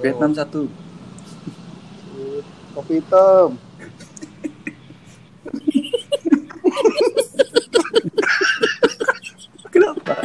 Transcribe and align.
Vietnam 0.00 0.32
satu. 0.36 0.68
Kopi 2.76 3.00
hitam. 3.00 3.56
Kenapa? 9.72 10.16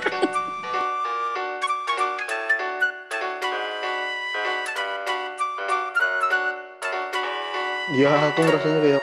Ya, 7.91 8.07
aku 8.31 8.39
ngerasanya 8.47 8.79
kayak 8.79 9.01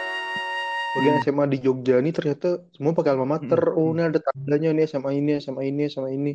bagian 0.96 1.16
SMA 1.20 1.44
di 1.52 1.58
Jogja 1.60 2.00
ini 2.00 2.10
ternyata 2.10 2.64
semua 2.72 2.96
pakai 2.96 3.12
alma 3.12 3.36
mater. 3.36 3.60
Hmm. 3.60 3.76
Oh, 3.76 3.92
ini 3.92 4.02
ada 4.08 4.16
tandanya 4.16 4.72
nih 4.72 4.88
sama 4.88 5.12
ini, 5.12 5.36
sama 5.44 5.60
ini, 5.64 5.84
sama 5.92 6.08
ini. 6.08 6.32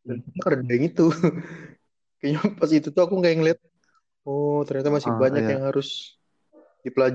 Dan 0.00 0.24
ada 0.24 0.64
yang 0.64 0.88
itu. 0.88 1.12
Kayaknya 2.20 2.40
pas 2.56 2.70
itu 2.72 2.88
tuh 2.92 3.02
aku 3.04 3.20
kayak 3.20 3.36
ngeliat, 3.40 3.58
oh 4.28 4.58
ternyata 4.66 4.90
masih 4.96 5.12
Ah, 5.12 5.20
banyak 5.22 5.42
iya. 5.42 5.50
yang 5.52 5.62
harus 5.68 5.88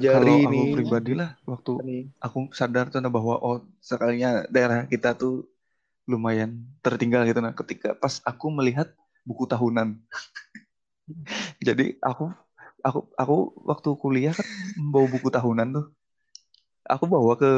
Kalau 0.05 0.35
dipelajari 0.35 0.35
aku 0.47 0.51
nih. 0.53 0.67
pribadi 0.73 1.11
lah 1.19 1.29
waktu 1.51 1.71
Nih. 1.87 2.03
aku 2.25 2.37
sadar 2.59 2.85
tuh 2.93 2.99
nah 3.03 3.11
bahwa 3.17 3.35
oh 3.41 3.57
sekalinya 3.89 4.45
daerah 4.53 4.85
kita 4.93 5.09
tuh 5.21 5.45
lumayan 6.11 6.51
tertinggal 6.85 7.21
gitu 7.29 7.39
nah 7.41 7.53
ketika 7.57 7.89
pas 7.97 8.21
aku 8.29 8.45
melihat 8.53 8.87
buku 9.25 9.45
tahunan. 9.49 9.89
Jadi 11.67 11.97
aku 12.01 12.31
aku 12.85 12.99
aku 13.17 13.35
waktu 13.69 13.89
kuliah 14.01 14.33
kan 14.37 14.47
membawa 14.77 15.07
buku 15.13 15.29
tahunan 15.33 15.67
tuh. 15.75 15.85
Aku 16.85 17.09
bawa 17.09 17.33
ke 17.41 17.49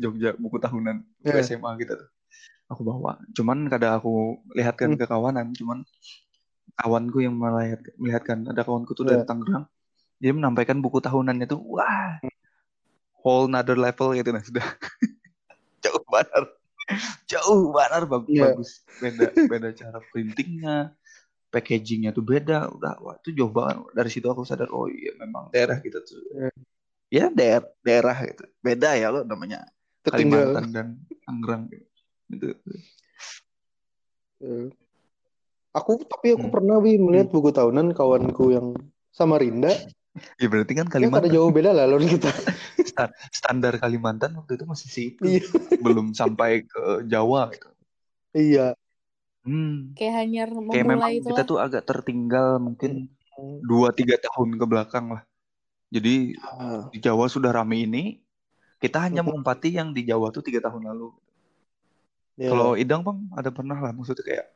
Jogja 0.00 0.32
buku 0.40 0.56
tahunan 0.56 0.96
ke 1.28 1.36
Ya. 1.36 1.44
SMA 1.44 1.76
gitu 1.80 1.92
tuh. 2.00 2.08
Aku 2.72 2.82
bawa. 2.86 3.20
Cuman 3.36 3.68
kadang 3.72 4.00
aku 4.00 4.40
lihatkan 4.56 4.94
Hmm. 4.94 4.98
ke 5.00 5.04
kawanan, 5.08 5.52
cuman 5.56 5.84
kawanku 6.74 7.22
yang 7.22 7.34
melihat 7.34 7.80
melihatkan 7.96 8.44
ada 8.46 8.62
kawanku 8.62 8.92
tuh 8.92 9.06
dari 9.06 9.22
Ya. 9.22 9.26
Tangerang 9.26 9.64
dia 10.18 10.32
menampaikan 10.32 10.78
buku 10.78 10.98
tahunannya 10.98 11.46
tuh 11.46 11.60
wah 11.62 12.18
whole 13.20 13.46
another 13.46 13.74
level 13.74 14.14
gitu 14.14 14.30
nah 14.30 14.40
sudah 14.40 14.62
jauh 15.84 16.02
banget 16.06 16.44
jauh 17.24 17.70
banget 17.70 18.02
bagus 18.06 18.30
Iya. 18.30 18.42
bagus 18.50 18.70
beda 19.00 19.24
beda 19.48 19.68
cara 19.72 19.98
printingnya 20.10 20.76
packagingnya 21.48 22.10
tuh 22.10 22.24
beda 22.24 22.68
udah 22.72 22.94
wah 23.00 23.14
itu 23.20 23.30
jauh 23.32 23.52
banget 23.52 23.84
dari 23.92 24.10
situ 24.10 24.26
aku 24.26 24.42
sadar 24.42 24.68
oh 24.70 24.90
iya 24.90 25.14
memang 25.18 25.50
daerah 25.54 25.78
kita 25.78 26.02
tuh 26.02 26.20
Iya. 26.34 26.50
ya 27.10 27.24
daerah 27.30 27.68
daerah 27.80 28.16
gitu 28.26 28.44
beda 28.60 28.96
ya 28.96 29.08
lo 29.12 29.22
namanya 29.22 29.66
Tertinggal. 30.04 30.52
Kalimantan 30.52 30.68
dan 30.68 30.88
Tangerang 31.24 31.62
gitu. 31.72 31.86
gitu. 32.28 32.46
Eh, 34.44 34.68
Aku 35.74 35.98
tapi 36.06 36.38
aku 36.38 36.46
Hmm. 36.46 36.54
pernah 36.54 36.78
Wi 36.78 36.96
melihat 36.96 37.34
buku 37.34 37.50
tahunan 37.50 37.90
kawanku 37.92 38.54
yang 38.54 38.66
Samarinda. 39.10 39.74
ya 40.38 40.46
berarti 40.46 40.78
kan 40.78 40.86
Ya 40.86 41.10
kada 41.10 41.26
Kalimantan 41.26 41.30
jauh 41.34 41.50
beda 41.50 41.70
lah 41.74 41.90
lawan 41.90 42.06
kita. 42.06 42.30
sta- 42.86 43.10
standar 43.34 43.74
Kalimantan 43.82 44.30
waktu 44.38 44.54
itu 44.54 44.62
masih 44.62 44.86
situ 44.86 45.26
Iya. 45.26 45.42
belum 45.82 46.14
sampai 46.14 46.62
ke 46.62 47.02
Jawa 47.10 47.50
gitu 47.50 47.66
Iya. 48.30 48.78
hmm. 49.42 49.98
Kayak 49.98 50.14
hanya 50.22 50.42
kayak 50.70 50.86
memang 50.86 51.02
memulai 51.02 51.18
itu 51.18 51.26
kita 51.34 51.42
lah. 51.42 51.50
tuh 51.50 51.58
agak 51.58 51.82
tertinggal 51.82 52.62
mungkin 52.62 53.10
dua 53.66 53.90
tiga 53.90 54.14
tahun 54.22 54.54
ke 54.54 54.64
belakang 54.70 55.18
lah. 55.18 55.22
Jadi 55.90 56.38
Ah, 56.38 56.86
di 56.94 56.98
Jawa 57.02 57.26
sudah 57.26 57.50
rame 57.50 57.82
ini, 57.82 58.22
kita 58.78 59.10
hanya 59.10 59.26
menempati 59.26 59.74
yang 59.74 59.90
di 59.90 60.06
Jawa 60.06 60.30
tuh 60.30 60.46
tiga 60.46 60.62
tahun 60.62 60.86
lalu. 60.94 61.10
ya. 62.38 62.54
Kalau 62.54 62.78
Idang 62.78 63.02
bang 63.02 63.18
ada 63.34 63.50
pernah 63.50 63.82
lah 63.82 63.90
maksudnya 63.90 64.22
kayak 64.22 64.46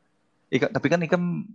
ikan, 0.49 0.69
tapi 0.73 0.87
kan 0.89 0.99
ikam 1.05 1.45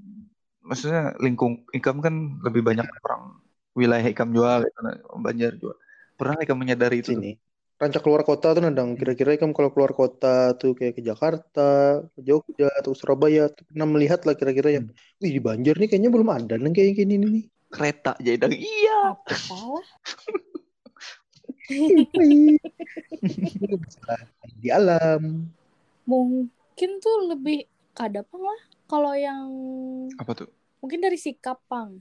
maksudnya 0.64 1.12
lingkung 1.20 1.69
ikam 1.77 2.00
kan 2.00 2.41
lebih 2.41 2.64
banyak 2.64 2.89
orang 3.05 3.36
wilayah 3.75 4.06
ikam 4.06 4.31
jual 4.31 4.62
gitu, 4.64 4.78
nah, 4.81 4.97
Banjar 5.19 5.53
jual. 5.59 5.77
Pernah 6.14 6.47
ikam 6.47 6.59
menyadari 6.59 7.03
itu? 7.03 7.12
sini. 7.12 7.34
Rancak 7.75 8.06
keluar 8.06 8.23
kota 8.23 8.55
tuh 8.55 8.62
nadang. 8.62 8.95
Kira-kira 8.95 9.34
kan 9.34 9.51
kalau 9.51 9.75
keluar 9.75 9.91
kota 9.91 10.55
tuh 10.55 10.79
kayak 10.79 10.95
ke 10.95 11.02
Jakarta, 11.02 12.07
ke 12.14 12.20
Jogja 12.23 12.70
atau 12.70 12.95
Surabaya 12.95 13.51
tuh 13.51 13.67
pernah 13.67 13.91
melihat 13.91 14.23
lah 14.23 14.39
kira-kira 14.39 14.79
yang, 14.79 14.86
wih 15.18 15.35
di 15.35 15.42
Banjar 15.42 15.74
nih 15.83 15.91
kayaknya 15.91 16.11
belum 16.14 16.30
ada 16.30 16.55
nih 16.55 16.70
kayak 16.70 17.02
gini 17.02 17.18
nih. 17.18 17.45
Kereta 17.74 18.14
Idang. 18.23 18.55
Iya. 18.55 19.18
Di 24.63 24.70
alam. 24.70 25.51
Mungkin 26.07 26.91
tuh 27.02 27.35
lebih 27.35 27.67
kadapang 27.91 28.47
lah. 28.47 28.61
Kalau 28.94 29.10
yang 29.18 29.42
Apa 30.14 30.38
tuh? 30.38 30.46
mungkin 30.78 31.02
dari 31.02 31.18
sikap 31.18 31.58
pang. 31.66 31.98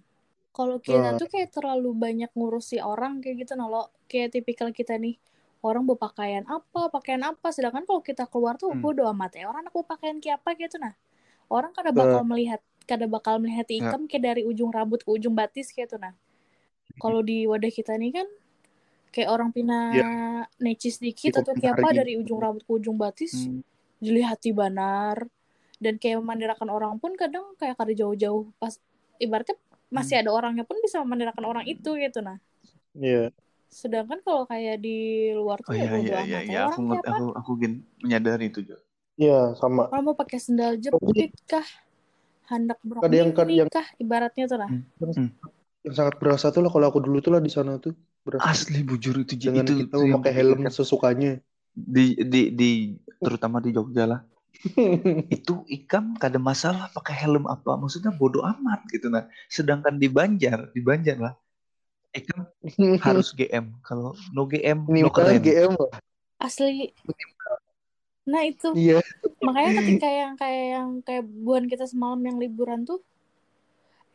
Kalau 0.53 0.77
kita 0.77 1.17
Ah. 1.17 1.17
tuh 1.17 1.25
kayak 1.25 1.49
terlalu 1.49 1.97
banyak 1.97 2.29
ngurusi 2.37 2.77
orang 2.77 3.17
kayak 3.17 3.41
gitu 3.41 3.57
nolo. 3.57 3.89
Kayak 4.05 4.37
tipikal 4.37 4.69
kita 4.69 5.01
nih 5.01 5.17
orang 5.65 5.89
berpakaian 5.89 6.45
apa, 6.45 6.93
pakaian 6.93 7.25
apa. 7.25 7.49
Sedangkan 7.49 7.89
kalau 7.89 8.05
kita 8.05 8.29
keluar 8.29 8.61
tuh 8.61 8.69
Hmm. 8.69 8.85
bodo 8.85 9.09
amat 9.09 9.41
ya. 9.41 9.49
Orang 9.49 9.65
aku 9.65 9.81
pakaian 9.81 10.21
kayak 10.21 10.45
apa 10.45 10.53
gitu 10.53 10.77
nah. 10.77 10.93
Orang 11.49 11.73
kada 11.73 11.89
bakal 11.89 12.21
melihat 12.21 12.61
kada 12.85 13.09
bakal 13.09 13.41
melihat 13.41 13.65
Ya. 13.65 13.89
ikam 13.89 14.05
kayak 14.05 14.23
dari 14.29 14.41
ujung 14.45 14.69
rambut 14.69 15.01
ke 15.01 15.09
ujung 15.09 15.33
batis 15.33 15.73
kayak 15.73 15.89
tuh 15.89 15.97
nah. 15.97 16.13
Kalau 17.01 17.25
di 17.25 17.49
wadah 17.49 17.73
kita 17.73 17.97
nih 17.97 18.13
kan 18.13 18.27
kayak 19.09 19.33
orang 19.33 19.49
pina 19.49 19.97
necis 20.61 21.01
dikit 21.01 21.41
atau 21.41 21.57
kayak 21.57 21.81
apa 21.81 21.89
dari 21.97 22.13
ujung 22.21 22.37
rambut 22.37 22.61
ke 22.61 22.71
ujung 22.71 23.01
batis 23.01 23.49
Hmm. 23.49 23.65
dilihati 23.97 24.53
banar 24.53 25.25
dan 25.83 25.99
kayak 25.99 26.17
memandirakan 26.17 26.69
orang 26.69 26.93
pun 26.97 27.11
kadang 27.13 27.43
kayak 27.55 27.75
kada 27.75 27.91
jauh-jauh 27.91 28.47
pas 28.55 28.73
ibaratnya 29.17 29.59
masih 29.89 30.15
Hmm. 30.15 30.23
ada 30.23 30.31
orangnya 30.31 30.63
pun 30.63 30.79
bisa 30.79 30.97
memandirakan 30.97 31.43
orang 31.43 31.65
itu 31.65 31.93
gitu 31.93 32.19
nah 32.19 32.39
Iya. 32.95 33.29
sedangkan 33.67 34.21
kalau 34.21 34.45
kayak 34.45 34.79
di 34.79 34.97
luar 35.33 35.59
Oh 35.59 35.65
tuh 35.67 35.75
ya 35.75 35.83
iya 35.83 35.97
iya 35.97 35.99
iya 35.99 36.17
ya 36.23 36.39
iya 36.41 36.61
aku 36.65 36.81
kayak 36.87 37.03
apa 37.03 37.11
aku 37.11 37.25
aku 37.35 37.51
gin 37.57 37.73
menyadari 37.99 38.47
itu 38.47 38.63
Jo. 38.63 38.77
Iya, 39.13 39.53
sama. 39.53 39.85
orang 39.87 40.03
mau 40.03 40.15
pakai 40.15 40.37
sendal 40.37 40.73
jepit 40.75 41.33
kah 41.43 41.65
hendak 42.45 42.81
brok 42.81 43.01
Ada 43.01 43.15
yang- 43.15 43.33
yang- 43.47 43.69
kah 43.69 43.85
ibaratnya 43.95 44.45
tuh 44.47 44.57
nah 44.57 44.69
Yang 45.83 45.93
sangat 45.93 46.15
berasa 46.15 46.47
tuh 46.47 46.61
lah 46.61 46.71
kalau 46.71 46.87
aku 46.87 46.97
dulu 46.97 47.19
tuh 47.19 47.29
lah 47.29 47.43
di 47.43 47.51
sana 47.51 47.75
tuh. 47.75 47.91
Berasa 48.23 48.47
Asli 48.47 48.81
bujur 48.81 49.19
itu 49.19 49.35
Jo. 49.35 49.51
dengan 49.51 49.67
itu, 49.67 49.73
kita 49.81 49.89
itu 49.91 49.97
yang 50.01 50.17
memakai 50.17 50.31
helm 50.33 50.59
sesukanya. 50.69 51.43
di 51.73 52.13
di 52.15 52.41
di 52.51 52.69
terutama 53.19 53.57
di 53.57 53.69
Jogja 53.69 54.05
lah 54.05 54.21
itu 55.35 55.53
ikam 55.67 56.15
kada 56.21 56.37
masalah 56.37 56.87
pakai 56.93 57.25
helm 57.25 57.49
apa? 57.49 57.75
Maksudnya 57.75 58.13
bodoh 58.15 58.45
amat 58.45 58.85
gitu 58.93 59.09
nah 59.09 59.25
sedangkan 59.49 59.97
di 59.97 60.07
Banjar 60.07 60.71
di 60.71 60.81
Banjar 60.81 61.17
lah 61.19 61.33
ikam 62.13 62.45
harus 63.05 63.33
GM 63.33 63.73
kalau 63.81 64.13
no 64.31 64.45
GM 64.45 64.85
no 64.85 65.09
keren. 65.09 65.41
GM 65.41 65.73
lah. 65.73 65.97
asli. 66.37 66.93
Nah 68.29 68.41
itu. 68.45 68.69
Iya. 68.77 69.01
makanya 69.43 69.71
ketika 69.83 70.07
yang 70.07 70.33
kayak 70.39 70.65
yang 70.79 70.89
kayak 71.03 71.23
buan 71.25 71.65
kita 71.67 71.83
semalam 71.83 72.21
yang 72.23 72.37
liburan 72.39 72.87
tuh 72.87 73.03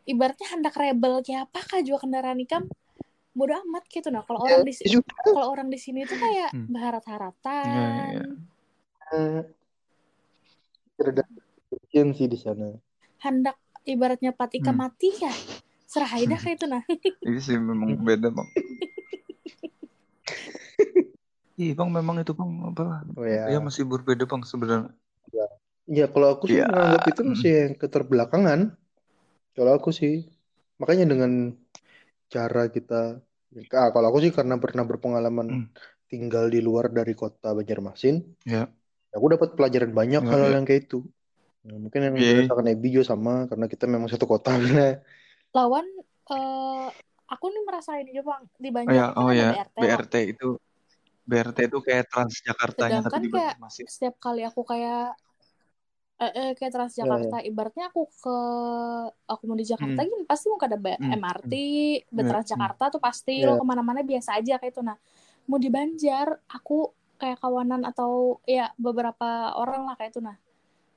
ibaratnya 0.09 0.49
hendak 0.57 0.73
rebel 0.81 1.21
kayak 1.21 1.53
apa 1.53 1.61
kah 1.69 1.81
juga 1.85 2.09
kendaraan 2.09 2.41
ikam 2.41 2.65
bodo 3.37 3.55
amat 3.69 3.85
gitu 3.93 4.09
nah 4.09 4.25
kalau 4.25 4.41
orang 4.41 4.65
di 4.65 4.73
kalau 5.21 5.47
orang 5.53 5.69
di 5.69 5.79
sini 5.79 6.09
tuh 6.09 6.17
kayak 6.17 6.51
Hmm. 6.57 6.65
berharap-harapan 6.73 7.69
Iya, 7.69 7.85
iya. 8.09 8.25
Ada 9.09 9.58
kejadian 10.99 12.09
sih 12.19 12.27
di 12.27 12.39
sana. 12.39 12.75
hendak 13.19 13.57
ibaratnya 13.83 14.31
patika 14.31 14.71
Hmm. 14.71 14.81
mati 14.87 15.11
ya 15.19 15.33
serah 15.89 16.11
aja 16.13 16.27
dah 16.29 16.39
kayak 16.39 16.57
itu 16.61 16.67
nah 16.71 16.83
ini 17.27 17.39
sih 17.41 17.57
memang 17.59 17.99
beda 18.03 18.29
bang 18.31 18.49
Iya 21.59 21.75
bang 21.75 21.91
memang 21.91 22.17
itu 22.23 22.33
bang 22.39 22.51
apa 22.71 23.03
Oh 23.19 23.27
ya. 23.27 23.51
ya 23.51 23.59
masih 23.59 23.83
berbeda 23.83 24.25
bang 24.31 24.43
sebenarnya 24.47 24.91
Ya 25.89 26.05
kalau 26.13 26.37
aku 26.37 26.45
sih 26.47 26.61
Ya. 26.61 26.69
menganggap 26.69 27.03
itu 27.09 27.23
masih 27.25 27.51
yang 27.65 27.75
keterbelakangan. 27.81 28.61
Kalau 29.57 29.73
aku 29.73 29.89
sih. 29.91 30.29
Makanya 30.77 31.05
dengan 31.09 31.33
cara 32.29 32.69
kita 32.69 33.19
ah, 33.73 33.89
kalau 33.91 34.07
aku 34.13 34.19
sih 34.21 34.33
karena 34.37 34.61
pernah 34.61 34.85
berpengalaman 34.85 35.49
Hmm. 35.49 35.67
tinggal 36.13 36.45
di 36.53 36.61
luar 36.61 36.93
dari 36.93 37.13
kota 37.17 37.53
Banjarmasin, 37.57 38.21
ya 38.45 38.69
aku 39.17 39.27
dapat 39.35 39.49
pelajaran 39.57 39.93
banyak 39.99 40.23
Ya, 40.23 40.27
hal-hal 40.31 40.51
ya. 40.51 40.59
yang 40.59 40.67
kayak 40.69 40.83
itu. 40.87 40.97
Nah, 41.67 41.77
mungkin 41.85 42.01
yang 42.07 42.17
Iya. 42.17 42.29
dirasakan 42.31 42.67
Ebi 42.73 42.87
juga 42.97 43.07
sama 43.15 43.33
karena 43.51 43.67
kita 43.73 43.85
memang 43.95 44.09
satu 44.13 44.27
kota. 44.33 44.51
Nah, 44.77 44.93
lawan 45.57 45.87
eh 46.33 46.87
aku 47.33 47.45
nih 47.53 47.63
merasain 47.69 48.07
juga 48.09 48.23
bang 48.31 48.43
di 48.65 48.69
oh 48.87 48.93
Banjar 48.93 49.01
ya 49.01 49.05
oh 49.21 49.31
ada 49.31 49.41
ya 49.41 49.49
BRT, 49.49 49.77
Bang. 49.93 50.05
BRT 50.05 50.15
itu 50.33 50.47
BRT 51.31 51.59
itu 51.69 51.79
kayak 51.87 52.05
Transjakartanya 52.13 53.01
tapi 53.07 53.17
sedangkan 53.17 53.23
di 53.25 53.29
kayak 53.33 53.35
Banjarmasin 53.35 53.89
setiap 53.93 54.15
kali 54.25 54.41
aku 54.49 54.61
kayak 54.71 55.17
eh, 56.19 56.33
eh, 56.39 56.51
kayak 56.59 56.73
Transjakarta 56.75 57.37
ibaratnya 57.47 57.85
aku 57.95 58.01
ke 58.23 58.35
aku 59.31 59.43
mau 59.47 59.55
di 59.59 59.67
Jakarta 59.67 59.99
Hmm. 59.99 60.07
gini 60.07 60.25
pasti 60.27 60.45
mau 60.51 60.59
ada 60.59 60.79
B- 60.79 60.99
Hmm. 60.99 61.21
MRT 61.21 61.53
Hmm. 62.15 62.31
Transjakarta 62.31 62.85
tuh 62.95 63.01
pasti 63.03 63.33
Ya. 63.37 63.47
lo 63.47 63.55
ke 63.61 63.65
mana-mana 63.67 64.01
biasa 64.03 64.39
aja 64.43 64.59
kayak 64.59 64.73
itu 64.75 64.83
nah 64.83 64.99
mau 65.49 65.59
di 65.63 65.71
Banjar 65.71 66.29
aku 66.51 66.91
kayak 67.19 67.39
kawanan 67.39 67.83
atau 67.83 68.39
ya 68.47 68.71
beberapa 68.77 69.29
orang 69.53 69.85
lah 69.85 69.95
kayak 69.95 70.15
itu 70.15 70.23
nah 70.23 70.39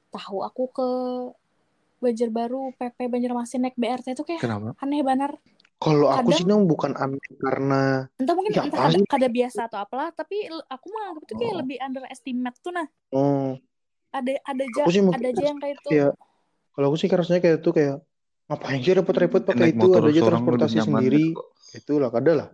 tahu 0.09 0.41
aku 0.41 0.63
ke 0.69 0.89
Banjarbaru, 1.99 2.73
PP, 2.75 2.97
Banjarmasin 3.07 3.61
naik 3.61 3.77
BRT 3.77 4.17
itu 4.17 4.25
kayak 4.25 4.41
Kenapa? 4.41 4.73
aneh 4.81 5.05
banar. 5.05 5.37
Kalau 5.77 6.09
aku 6.09 6.33
Kadang- 6.33 6.37
sih 6.37 6.45
nang 6.45 6.65
bukan 6.65 6.97
aneh 6.97 7.21
karena 7.37 8.09
Entah 8.17 8.33
mungkin 8.33 8.51
Ya, 8.51 8.65
entah 8.65 8.89
kada, 8.89 8.97
kada 9.05 9.27
biasa 9.29 9.59
atau 9.65 9.77
apalah, 9.77 10.09
tapi 10.09 10.49
aku 10.67 10.85
menganggap 10.89 11.21
itu 11.21 11.33
kayak 11.35 11.53
Oh. 11.53 11.59
lebih 11.61 11.77
underestimate 11.77 12.57
tuh 12.57 12.73
nah. 12.73 12.87
oh, 13.11 13.53
Ada 14.09 14.33
ada 14.43 14.63
aja 14.65 14.81
ada 14.89 15.27
aja 15.29 15.43
yang 15.45 15.57
kayak 15.57 15.77
itu. 15.77 15.89
kayak 15.89 16.11
kalau 16.73 16.85
aku 16.89 16.97
sih 16.97 17.07
rasanya 17.07 17.39
kayak 17.39 17.57
itu 17.61 17.69
kayak 17.69 17.95
ngapain 18.49 18.79
sih 18.79 18.91
repot-repot 18.91 19.41
pakai 19.45 19.69
itu 19.69 19.87
ada 19.87 20.09
aja 20.09 20.21
transportasi 20.25 20.77
sendiri 20.81 21.31
gitu 21.31 21.41
itulah 21.71 22.09
kada 22.09 22.31
lah 22.35 22.49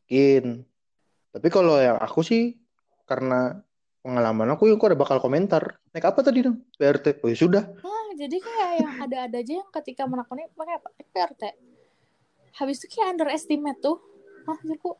mungkin 0.00 0.64
tapi 1.28 1.48
kalau 1.48 1.76
yang 1.76 2.00
aku 2.00 2.20
sih 2.20 2.56
karena 3.04 3.60
pengalaman 4.00 4.48
aku 4.50 4.68
aku 4.68 4.84
ada 4.84 4.94
bakal 4.94 5.16
komentar 5.18 5.80
naik 5.90 6.04
apa 6.04 6.20
tadi 6.20 6.40
dong 6.42 6.60
BRT 6.74 7.20
oh 7.20 7.28
ya 7.28 7.36
sudah 7.36 7.64
Nah, 7.74 8.20
jadi 8.20 8.36
kayak 8.36 8.72
yang 8.78 8.94
ada-ada 9.00 9.36
aja 9.36 9.52
yang 9.58 9.70
ketika 9.72 10.04
menakoni 10.04 10.46
pakai 10.52 10.74
apa? 10.76 10.88
Naik 10.92 11.08
BRT. 11.10 11.42
Habis 12.54 12.76
itu 12.78 12.86
kayak 12.92 13.08
underestimate 13.12 13.80
tuh. 13.80 13.98
Hah, 14.44 14.54
aku 14.54 14.94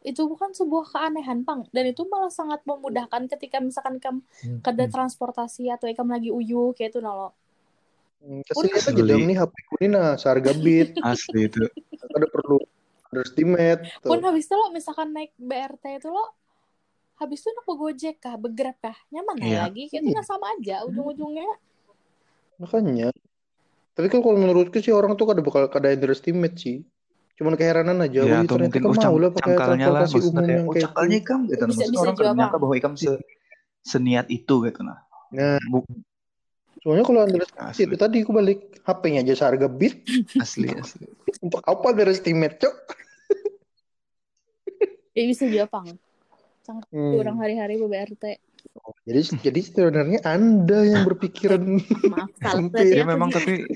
itu 0.00 0.20
bukan 0.22 0.52
sebuah 0.52 0.84
keanehan, 0.88 1.40
Pang. 1.40 1.64
Dan 1.70 1.88
itu 1.88 2.04
malah 2.04 2.28
sangat 2.28 2.60
memudahkan 2.62 3.28
ketika 3.28 3.58
misalkan 3.58 3.96
kamu 3.96 4.20
Hmm. 4.44 4.60
kada 4.60 4.84
transportasi 4.86 5.68
atau 5.68 5.88
ikam 5.88 6.04
lagi 6.06 6.28
uyu 6.28 6.72
kayak 6.72 6.92
itu 6.92 7.00
nalo. 7.00 7.32
Hmm, 8.20 8.44
kasih 8.44 8.68
Asli. 8.92 9.08
dong 9.08 9.24
nih 9.24 9.36
HP 9.38 9.54
ku 9.64 9.74
ini 9.78 9.88
nah 9.88 10.12
seharga 10.14 10.52
bit 10.54 10.92
Asli 11.02 11.48
itu. 11.48 11.64
ada 12.10 12.26
perlu 12.26 12.60
underestimate 13.06 13.88
Pun 14.02 14.20
habis 14.20 14.44
itu 14.44 14.52
lo 14.52 14.68
misalkan 14.68 15.10
naik 15.10 15.32
BRT 15.34 15.84
itu 15.96 16.08
lo 16.08 16.36
habis 17.20 17.38
itu 17.38 17.52
nak 17.52 17.68
Gojek 17.68 18.16
kah, 18.18 18.34
begrab 18.34 18.74
kah, 18.80 18.96
nyaman 19.12 19.36
Iya. 19.38 19.68
lagi, 19.68 19.86
itu 19.86 20.08
nah 20.08 20.24
sama 20.24 20.56
aja 20.56 20.82
ujung-ujungnya. 20.88 21.44
makanya 22.56 23.08
tapi 23.92 24.08
kan 24.08 24.20
kalau 24.20 24.36
menurutku 24.36 24.80
sih 24.80 24.92
orang 24.92 25.16
tuh 25.16 25.24
kada 25.24 25.40
bakal 25.40 25.68
kada 25.68 25.92
underestimate 25.92 26.56
sih 26.56 26.80
cuman 27.36 27.56
keheranan 27.56 27.96
aja 28.00 28.20
Ya, 28.20 28.44
atau 28.44 28.56
ternyata 28.56 28.76
mungkin 28.76 28.82
kan 28.84 28.92
oh, 28.92 28.96
cang- 29.00 29.16
lah 29.16 29.30
pakai 29.32 29.44
cangkalnya 29.56 29.86
lah 29.88 30.02
umum 30.12 30.44
yang 30.44 30.64
oh 30.64 30.72
kayak 30.72 30.84
cangkalnya 30.88 31.16
ikam 31.20 31.40
gitu 31.44 31.56
nah. 31.56 31.68
Bisa- 31.68 31.80
Maksudnya 31.80 31.88
bisa 31.88 32.00
orang 32.04 32.16
kan 32.16 32.36
Bang. 32.36 32.60
bahwa 32.60 32.74
ikam 32.76 32.92
se 32.96 33.10
seniat 33.80 34.26
itu 34.28 34.54
gitu 34.60 34.80
nah. 34.84 34.98
nah 35.32 35.56
Bu- 35.68 35.88
soalnya 36.80 37.04
kalau 37.04 37.20
underestimate 37.24 37.72
Asli. 37.72 37.84
itu 37.88 37.96
tadi 37.96 38.16
aku 38.20 38.32
balik 38.32 38.58
HP-nya 38.84 39.20
aja 39.20 39.34
seharga 39.36 39.68
bit 39.68 39.94
asli 40.36 40.68
asli. 40.72 41.04
untuk 41.40 41.60
apa 41.60 41.84
underestimate 41.92 42.56
cok 42.56 42.76
Ya 45.10 45.22
bisa 45.26 45.44
juga, 45.44 45.66
Cangkang 46.70 46.94
Hmm. 46.94 47.18
orang 47.18 47.36
hari-hari 47.42 47.82
be 47.82 47.90
BRT. 47.90 48.24
jadi 49.02 49.20
jadi 49.42 49.60
sebenarnya 49.64 50.20
anda 50.22 50.86
yang 50.86 51.02
berpikiran 51.02 51.62
Maaf, 52.14 52.30
salah 52.38 52.70
Ya 53.00 53.02
memang 53.02 53.32
tapi 53.34 53.66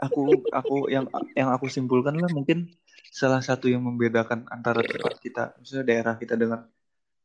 aku 0.00 0.46
aku 0.48 0.88
yang 0.88 1.04
yang 1.36 1.52
aku 1.52 1.68
simpulkan 1.68 2.16
lah 2.16 2.30
mungkin 2.32 2.72
salah 3.12 3.42
satu 3.44 3.68
yang 3.68 3.84
membedakan 3.84 4.46
antara 4.48 4.80
tempat 4.80 5.20
kita, 5.20 5.44
misalnya 5.60 5.84
daerah 5.84 6.14
kita 6.16 6.34
dengan 6.38 6.64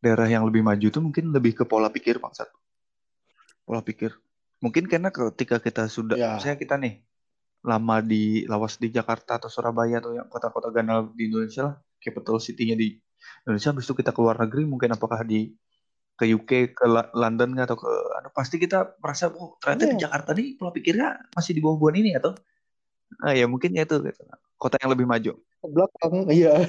daerah 0.03 0.27
yang 0.27 0.43
lebih 0.43 0.59
maju 0.65 0.83
itu 0.91 0.99
mungkin 0.99 1.31
lebih 1.31 1.55
ke 1.55 1.63
pola 1.63 1.87
pikir 1.87 2.19
bangsat. 2.19 2.49
Pola 3.63 3.79
pikir. 3.79 4.11
Mungkin 4.59 4.87
karena 4.91 5.11
ketika 5.11 5.59
kita 5.59 5.87
sudah, 5.87 6.15
Ya. 6.19 6.35
misalnya 6.35 6.59
kita 6.59 6.75
nih 6.79 7.03
lama 7.63 8.03
di 8.03 8.43
lawas 8.47 8.75
di 8.75 8.91
Jakarta 8.91 9.39
atau 9.39 9.47
Surabaya 9.47 10.03
atau 10.03 10.11
yang 10.15 10.27
kota-kota 10.27 10.71
ganal 10.71 11.11
di 11.15 11.31
Indonesia 11.31 11.71
lah, 11.71 11.75
capital 11.99 12.39
city-nya 12.43 12.75
di 12.75 12.99
Indonesia, 13.45 13.69
habis 13.73 13.85
itu 13.87 13.95
kita 13.97 14.11
ke 14.15 14.19
luar 14.23 14.37
negeri, 14.39 14.63
mungkin 14.69 14.93
apakah 14.93 15.21
di 15.25 15.51
ke 16.13 16.29
UK, 16.29 16.77
ke 16.77 16.85
London 17.17 17.57
nggak, 17.57 17.65
atau 17.73 17.77
ke, 17.81 17.91
anu, 18.21 18.29
pasti 18.31 18.61
kita 18.61 18.95
merasa, 19.01 19.33
oh 19.33 19.57
ternyata 19.57 19.89
di 19.89 19.95
Iya. 19.97 20.01
Jakarta 20.07 20.29
nih 20.37 20.47
pola 20.55 20.69
pikirnya 20.69 21.07
masih 21.33 21.51
di 21.57 21.61
bawah-bawah 21.63 21.93
ini 21.97 22.13
atau, 22.13 22.37
ah 23.25 23.33
ya 23.33 23.49
mungkin 23.49 23.73
ya 23.73 23.83
itu 23.85 23.97
gitu. 24.01 24.21
kota 24.57 24.77
yang 24.79 24.93
lebih 24.93 25.05
maju. 25.09 25.33
belakang 25.63 26.27
iya 26.27 26.59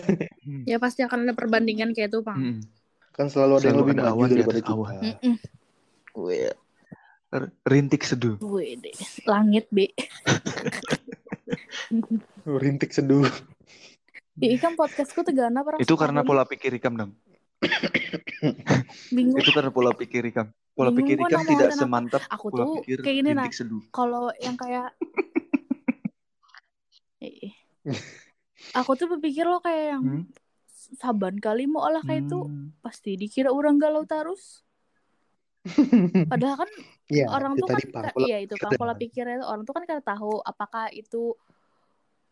Ya 0.65 0.79
pasti 0.79 1.03
akan 1.03 1.27
ada 1.27 1.35
perbandingan 1.35 1.93
kayak 1.93 2.15
itu, 2.15 2.23
Pang. 2.23 2.39
Hmm. 2.39 2.61
kan 3.15 3.31
selalu 3.31 3.63
ada 3.63 3.71
yang 3.71 3.75
Selalu 3.79 3.83
lebih 3.83 3.95
ada 3.95 4.03
maju 4.03 4.15
awan 4.15 4.29
daripada 4.31 4.59
kita 4.59 4.73
awan. 4.75 4.95
R- 7.35 7.53
Rintik 7.67 8.03
seduh. 8.07 8.39
Wih, 8.39 8.79
deh. 8.79 8.95
langit, 9.27 9.67
Be. 9.71 9.91
rintik 12.45 12.93
seduh 12.93 13.25
Ya, 14.35 14.51
ikan 14.59 14.75
podcastku 14.75 15.23
tegana 15.23 15.63
perang 15.63 15.79
Itu 15.79 15.95
karena 15.95 16.27
pola 16.27 16.43
pikir 16.43 16.75
Ikam 16.75 16.99
dong. 16.99 17.15
bingung. 19.15 19.39
Itu 19.39 19.55
karena 19.55 19.71
pola 19.71 19.95
pikir 19.95 20.27
Ikam. 20.27 20.51
Pola 20.75 20.91
Bingung 20.91 21.07
pikir 21.07 21.17
Ikam 21.23 21.47
tidak 21.47 21.71
apa. 21.71 21.79
semantap 21.79 22.23
Aku 22.35 22.51
pola 22.51 22.67
tuh 22.67 22.83
pikir 22.83 23.07
kayak 23.07 23.17
gini, 23.23 23.31
nah. 23.31 23.47
Kalau 23.95 24.35
yang 24.43 24.59
kayak 24.59 24.91
Eh, 27.25 27.55
Aku 28.75 28.99
tuh 28.99 29.07
berpikir 29.07 29.47
lo 29.47 29.63
kayak 29.63 29.85
yang 29.97 30.03
Hmm? 30.05 30.25
saban 30.99 31.39
kali 31.41 31.65
mau 31.71 31.87
olah 31.87 32.03
kayak 32.03 32.27
itu 32.29 32.43
Hmm. 32.45 32.75
pasti 32.83 33.15
dikira 33.17 33.55
orang 33.55 33.79
galau 33.79 34.03
terus. 34.05 34.67
Padahal 36.33 36.67
kan 36.67 36.71
Iya, 37.09 37.31
orang 37.31 37.55
itu 37.55 37.65
tuh 37.65 37.69
kan 37.71 37.81
iya 38.27 38.37
itu 38.43 38.57
kan 38.57 38.73
pola 38.77 38.95
pikirnya 38.99 39.41
itu 39.41 39.47
orang 39.47 39.63
tuh 39.65 39.75
kan 39.77 39.85
kada 39.87 40.03
tahu 40.05 40.43
apakah 40.43 40.91
itu 40.91 41.37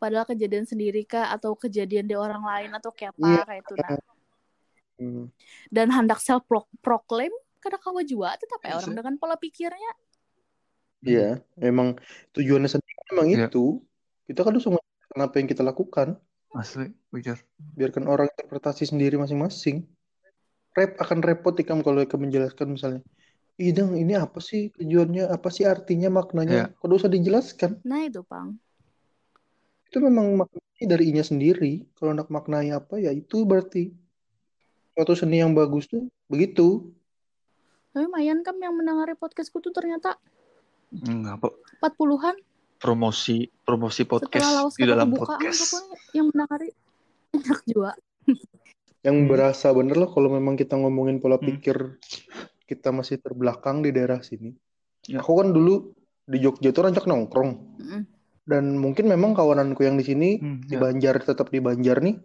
padahal 0.03 0.27
kejadian 0.27 0.67
sendiri 0.67 1.07
kah 1.07 1.31
atau 1.31 1.55
kejadian 1.55 2.11
di 2.11 2.15
orang 2.19 2.43
lain 2.43 2.75
atau 2.75 2.91
kayak 2.91 3.15
apa 3.15 3.23
Iya. 3.23 3.41
kayak 3.47 3.61
itu 3.63 3.73
nah. 3.79 3.99
Hmm. 4.99 5.25
Dan 5.71 5.87
hendak 5.95 6.19
self 6.19 6.43
proclaim 6.83 7.31
kada 7.63 7.79
kawa 7.79 8.03
juga 8.03 8.35
tetap 8.35 8.59
ya 8.59 8.75
Iya 8.75 8.83
orang 8.83 8.93
dengan 8.99 9.13
pola 9.15 9.39
pikirnya. 9.39 9.91
Iya, 11.03 11.39
memang 11.59 11.95
tujuannya 12.35 12.67
sendiri 12.67 12.99
memang 13.15 13.27
Iya. 13.31 13.47
itu. 13.47 13.79
Kita 14.27 14.43
kan 14.43 14.51
harus 14.55 14.67
mengerjakan 14.67 15.19
apa 15.23 15.35
yang 15.39 15.47
kita 15.47 15.63
lakukan. 15.63 16.07
Asli, 16.53 16.87
ujar. 17.15 17.39
Biarkan 17.57 18.05
orang 18.05 18.27
interpretasi 18.35 18.87
sendiri 18.87 19.17
masing-masing. 19.17 19.87
Rep 20.77 20.99
akan 21.01 21.19
repot 21.25 21.55
ikam 21.57 21.81
kalau 21.81 22.03
ikam 22.03 22.21
menjelaskan 22.21 22.77
misalnya. 22.77 23.01
Idang 23.57 23.93
ini 23.93 24.17
apa 24.17 24.41
sih 24.41 24.69
tujuannya? 24.73 25.29
Apa 25.29 25.49
sih 25.49 25.65
artinya 25.65 26.09
maknanya? 26.13 26.73
Iya. 26.73 26.77
Kok 26.77 26.87
usah 26.93 27.11
dijelaskan? 27.11 27.71
Nah 27.85 28.05
itu 28.05 28.21
pang. 28.25 28.57
Itu 29.93 30.01
memang 30.01 30.33
maknanya 30.33 30.89
dari 30.89 31.13
inya 31.13 31.21
sendiri. 31.21 31.85
Kalau 31.93 32.17
nak 32.17 32.25
maknai 32.27 32.73
apa 32.73 32.97
ya 32.97 33.13
itu 33.13 33.45
berarti 33.45 33.93
suatu 34.89 35.13
seni 35.13 35.37
yang 35.37 35.53
bagus 35.53 35.85
tuh 35.85 36.09
begitu. 36.25 36.89
Tapi 37.93 38.01
lumayan 38.01 38.41
kan 38.41 38.57
yang 38.57 38.73
mendengari 38.73 39.13
podcastku 39.13 39.61
tuh 39.61 39.69
ternyata 39.69 40.17
Enggak, 40.89 41.45
Pak. 41.45 41.53
40-an 41.93 42.41
Promosi 42.77 43.45
promosi 43.61 44.01
podcast 44.01 44.41
lawas 44.41 44.73
di 44.73 44.83
dalam 44.83 45.13
kebukaan 45.13 45.45
podcast. 45.45 45.77
yang 46.09 46.27
mendengari 46.27 46.73
enak 47.31 47.59
juga. 47.63 47.93
Yang 49.01 49.17
Hmm. 49.19 49.29
berasa 49.29 49.67
bener 49.69 49.93
lah 49.95 50.09
kalau 50.09 50.29
memang 50.31 50.53
kita 50.53 50.73
ngomongin 50.73 51.21
pola 51.21 51.37
Hmm. 51.37 51.53
pikir 51.53 52.01
kita 52.65 52.89
masih 52.89 53.21
terbelakang 53.21 53.79
di 53.79 53.93
daerah 53.93 54.19
sini. 54.19 54.57
Ya. 55.05 55.21
Aku 55.21 55.37
kan 55.37 55.53
dulu 55.53 55.93
di 56.25 56.37
Jogja 56.39 56.73
tuh 56.73 56.81
rancak 56.81 57.05
nongkrong. 57.05 57.51
Mm-mm. 57.77 58.01
Dan 58.43 58.75
mungkin 58.83 59.05
memang 59.07 59.31
kawananku 59.37 59.81
yang 59.87 59.95
di 59.95 60.05
sini 60.05 60.29
Hmm, 60.43 60.59
di 60.67 60.75
ya. 60.75 60.79
Banjar 60.83 61.15
tetap 61.23 61.47
di 61.55 61.59
Banjar 61.63 61.97
nih 62.03 62.15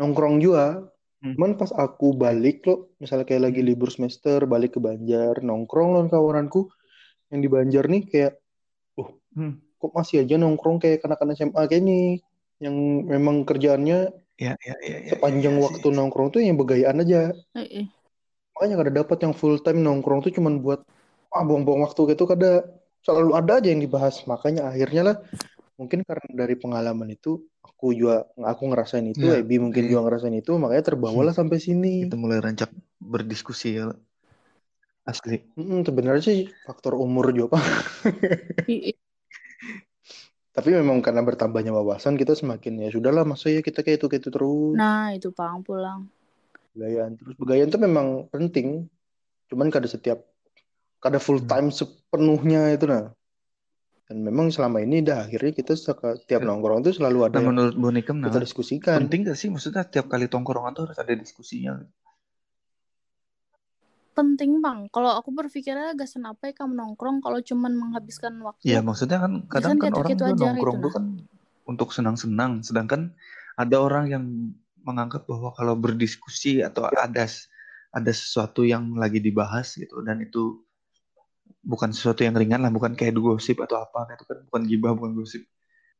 nongkrong 0.00 0.36
juga. 0.42 0.82
Hmm. 1.22 1.34
Cuman 1.38 1.52
pas 1.60 1.70
aku 1.70 2.06
balik 2.18 2.66
loh, 2.66 2.90
misalnya 3.02 3.24
kayak 3.28 3.42
lagi 3.52 3.60
libur 3.62 3.88
semester 3.94 4.38
balik 4.52 4.76
ke 4.76 4.80
Banjar 4.82 5.38
nongkrong 5.46 5.88
loh 5.94 6.02
kawananku 6.10 6.60
yang 7.30 7.40
di 7.44 7.48
Banjar 7.50 7.84
nih 7.88 8.02
kayak, 8.10 8.32
oh 9.00 9.10
Hmm. 9.36 9.52
kok 9.80 9.92
masih 9.98 10.16
aja 10.24 10.34
nongkrong 10.42 10.78
kayak 10.82 11.02
anak-anak 11.06 11.34
SMA 11.38 11.62
kayak 11.70 11.82
nih 11.88 12.04
yang 12.64 12.76
memang 13.12 13.36
kerjaannya 13.48 13.98
Ya, 14.40 14.56
ya, 14.66 14.74
ya, 14.82 14.96
ya, 15.06 15.14
sepanjang 15.14 15.54
ya, 15.54 15.60
ya, 15.60 15.64
waktu 15.64 15.88
sih. 15.88 15.94
nongkrong 15.96 16.28
tuh 16.34 16.40
yang 16.42 16.56
begayaan 16.60 16.98
aja. 17.04 17.20
Eh, 17.54 17.68
eh. 17.80 17.86
Makanya 18.56 18.74
kada 18.80 18.92
dapat 19.00 19.18
yang 19.24 19.34
full 19.40 19.56
time 19.64 19.80
nongkrong 19.86 20.20
tuh 20.24 20.32
cuman 20.36 20.54
buat 20.64 20.80
ah 21.32 21.42
buang-buang 21.48 21.80
waktu 21.88 22.00
gitu 22.12 22.24
kada 22.28 22.50
selalu 23.02 23.30
ada 23.38 23.52
aja 23.58 23.68
yang 23.72 23.82
dibahas. 23.82 24.22
Makanya 24.30 24.70
akhirnya 24.70 25.02
lah 25.12 25.16
mungkin 25.78 26.00
karena 26.06 26.28
dari 26.36 26.54
pengalaman 26.54 27.08
itu 27.10 27.42
aku 27.62 27.94
juga 27.96 28.28
aku 28.38 28.62
ngerasain 28.70 29.06
itu, 29.10 29.24
Ya, 29.26 29.42
Ebi 29.42 29.58
mungkin 29.58 29.82
iya. 29.86 29.90
juga 29.90 30.00
ngerasain 30.06 30.36
itu, 30.38 30.52
makanya 30.62 30.84
terbawalah 30.94 31.34
sampai 31.34 31.58
sini. 31.58 32.06
Kita 32.06 32.18
mulai 32.18 32.38
rancak 32.38 32.70
berdiskusi 33.02 33.82
ya. 33.82 33.90
Asli. 35.02 35.42
Mm, 35.58 35.82
sebenarnya 35.82 36.22
sih 36.22 36.38
faktor 36.62 36.94
umur 36.94 37.34
juga 37.34 37.58
Pak. 37.58 37.64
I- 38.70 38.94
i- 38.94 38.98
Tapi 40.52 40.68
memang 40.68 41.00
karena 41.00 41.24
bertambahnya 41.24 41.72
wawasan 41.72 42.14
kita 42.20 42.36
semakin 42.36 42.86
ya 42.86 42.88
sudahlah 42.92 43.24
masa 43.24 43.48
ya 43.48 43.64
kita 43.64 43.80
kayak 43.80 44.04
itu 44.04 44.06
kayak 44.06 44.20
itu 44.22 44.30
terus. 44.30 44.76
Nah 44.76 45.10
itu 45.16 45.32
pang 45.32 45.64
pulang. 45.64 46.06
Begayaan 46.76 47.12
terus 47.18 47.34
begayaan 47.40 47.70
tuh 47.72 47.80
memang 47.82 48.06
penting. 48.28 48.86
Cuman 49.48 49.68
kada 49.74 49.88
setiap 49.88 50.22
kada 51.02 51.18
full 51.18 51.42
Hmm. 51.42 51.50
time 51.50 51.68
sepenuhnya 51.68 52.70
itu 52.70 52.86
nah. 52.86 53.10
Dan 54.06 54.22
memang 54.22 54.52
selama 54.52 54.78
ini 54.78 55.00
dah 55.00 55.24
akhirnya 55.24 55.52
kita 55.52 55.72
seka- 55.74 56.20
tiap 56.28 56.44
Ya. 56.44 56.48
nongkrong 56.48 56.84
tuh 56.84 56.94
selalu 56.94 57.26
ada 57.26 57.36
Nah, 57.36 57.42
yang 57.42 57.48
menurut 57.50 57.74
Bonikam, 57.74 58.16
nah, 58.20 58.28
kita 58.30 58.44
diskusikan. 58.44 58.98
penting 59.02 59.26
gak 59.26 59.34
sih 59.34 59.48
maksudnya 59.48 59.82
tiap 59.82 60.06
kali 60.06 60.28
tongkrongan 60.28 60.72
tuh 60.72 60.82
harus 60.86 60.98
ada 61.00 61.12
diskusinya? 61.16 61.80
penting 64.12 64.60
bang 64.60 64.92
kalau 64.92 65.08
aku 65.16 65.32
berpikirnya 65.32 65.96
gasan 65.96 66.28
apa 66.28 66.52
ya 66.52 66.54
kamu 66.60 66.76
nongkrong 66.76 67.24
kalau 67.24 67.40
cuman 67.40 67.72
menghabiskan 67.72 68.36
waktu 68.44 68.60
Ya 68.60 68.84
maksudnya 68.84 69.16
kan 69.16 69.48
kadang 69.48 69.80
kan 69.80 69.88
orang 69.96 70.12
gitu-gitu 70.12 70.20
tuh 70.20 70.28
aja 70.28 70.44
nongkrong 70.52 70.76
gitu, 70.76 70.84
tuh 70.84 70.92
kan 70.92 71.04
untuk 71.64 71.88
senang-senang, 71.96 72.60
sedangkan 72.60 73.16
ada 73.56 73.76
orang 73.80 74.04
yang 74.12 74.24
menganggap 74.84 75.24
bahwa 75.24 75.56
kalau 75.56 75.78
berdiskusi 75.78 76.60
atau 76.60 76.84
ada 76.84 77.08
ada 77.08 78.12
sesuatu 78.12 78.68
yang 78.68 78.92
lagi 79.00 79.16
dibahas 79.22 79.80
gitu 79.80 80.04
dan 80.04 80.20
itu 80.20 80.60
bukan 81.60 81.92
sesuatu 81.92 82.24
yang 82.24 82.32
ringan 82.32 82.64
lah, 82.64 82.72
bukan 82.72 82.96
kayak 82.96 83.18
gosip 83.20 83.60
atau 83.60 83.84
apa 83.84 84.08
gitu 84.16 84.24
kan, 84.24 84.38
bukan 84.48 84.62
gibah, 84.64 84.92
bukan 84.96 85.12
gosip. 85.12 85.44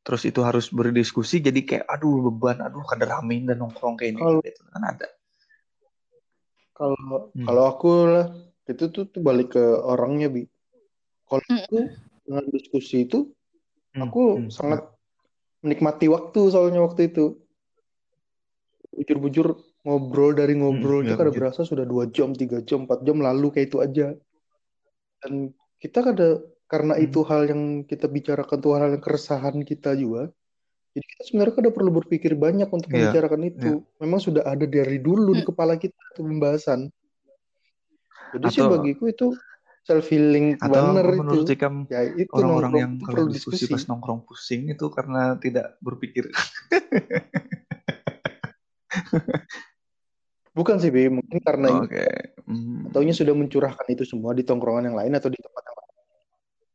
Terus 0.03 0.27
itu 0.27 0.39
harus 0.43 0.67
berdiskusi 0.67 1.39
jadi 1.39 1.59
kayak 1.63 1.85
aduh 1.87 2.27
beban, 2.27 2.59
aduh 2.59 2.83
kada 2.83 3.07
ramein 3.07 3.47
dan 3.47 3.61
nongkrong 3.63 3.95
kayak 3.95 4.19
ini 4.19 4.21
Kalau- 4.21 4.43
gitu 4.43 4.61
kan 4.67 4.83
ada. 4.83 5.07
Kalau 6.73 7.29
Hmm. 7.31 7.45
kalau 7.45 7.63
aku 7.69 7.89
lah 8.09 8.27
itu 8.65 8.89
tuh, 8.89 9.05
tuh 9.05 9.21
balik 9.21 9.53
ke 9.53 9.63
orangnya 9.63 10.27
bi. 10.27 10.49
Kalau 11.29 11.43
Mm. 11.45 11.59
aku 11.63 11.79
dengan 12.25 12.45
diskusi 12.49 13.05
itu 13.05 13.29
Hmm, 13.93 14.09
aku 14.09 14.23
hmm, 14.41 14.49
sangat 14.49 14.81
menikmati 15.61 16.09
waktu 16.09 16.41
soalnya 16.49 16.81
waktu 16.81 17.13
itu. 17.13 17.37
Bujur-bujur 18.93 19.57
ngobrol 19.85 20.33
dari 20.33 20.57
ngobrol 20.57 21.01
Hmm, 21.01 21.05
itu 21.05 21.13
ya, 21.13 21.19
kada 21.21 21.31
berasa 21.33 21.61
sudah 21.61 21.85
dua 21.85 22.09
jam, 22.09 22.33
tiga 22.33 22.61
jam, 22.65 22.89
empat 22.89 23.05
jam 23.05 23.21
lalu 23.21 23.53
kayak 23.53 23.67
itu 23.69 23.77
aja. 23.79 24.07
Dan 25.23 25.55
kita 25.79 26.03
kada 26.03 26.27
karena 26.67 26.95
Hmm. 26.99 27.05
itu 27.05 27.23
hal 27.23 27.47
yang 27.47 27.83
kita 27.83 28.07
bicarakan 28.07 28.59
tuh 28.59 28.75
hal 28.75 28.91
yang 28.91 28.99
keresahan 28.99 29.63
kita 29.63 29.95
juga. 29.95 30.27
Jadi 30.93 31.05
kita 31.09 31.23
sebenarnya 31.25 31.55
kada 31.57 31.71
perlu 31.73 31.89
berpikir 31.89 32.37
banyak 32.37 32.69
untuk 32.69 32.91
Iya, 32.91 33.09
membicarakan 33.09 33.41
itu. 33.47 33.81
Memang 33.97 34.19
sudah 34.21 34.45
ada 34.45 34.65
dari 34.67 34.99
dulu 35.01 35.33
di 35.33 35.41
Hmm. 35.41 35.49
kepala 35.49 35.79
kita 35.79 35.95
itu 35.95 36.21
pembahasan. 36.21 36.91
Jadi 38.33 38.45
sih 38.51 38.61
Atau- 38.61 38.71
bagiku 38.77 39.07
itu 39.09 39.33
self 39.83 40.07
healing 40.09 40.57
menurut 40.59 41.43
itu. 41.43 41.53
Ikam 41.53 41.85
Ya 41.91 42.01
itu 42.07 42.29
orang-orang 42.31 42.71
yang 42.77 42.93
itu 42.97 43.05
kalau 43.05 43.15
perlu 43.25 43.33
diskusi 43.33 43.65
diskusi. 43.65 43.73
pas 43.73 43.83
nongkrong 43.89 44.21
pusing 44.25 44.69
itu 44.69 44.85
karena 44.89 45.37
tidak 45.41 45.77
berpikir. 45.81 46.29
Bukan 50.53 50.77
sih, 50.77 50.93
Bi. 50.93 51.09
Mungkin 51.09 51.39
karena 51.41 51.67
ini 51.73 51.81
Oke. 51.89 52.05
Hmm. 52.45 52.89
ataunya 52.93 53.13
sudah 53.15 53.33
mencurahkan 53.33 53.87
itu 53.89 54.05
semua 54.05 54.37
di 54.37 54.45
tongkrongan 54.45 54.93
yang 54.93 54.97
lain 54.97 55.13
atau 55.17 55.33
di 55.33 55.39
tempat 55.41 55.63
yang 55.65 55.77
lain. 55.77 55.93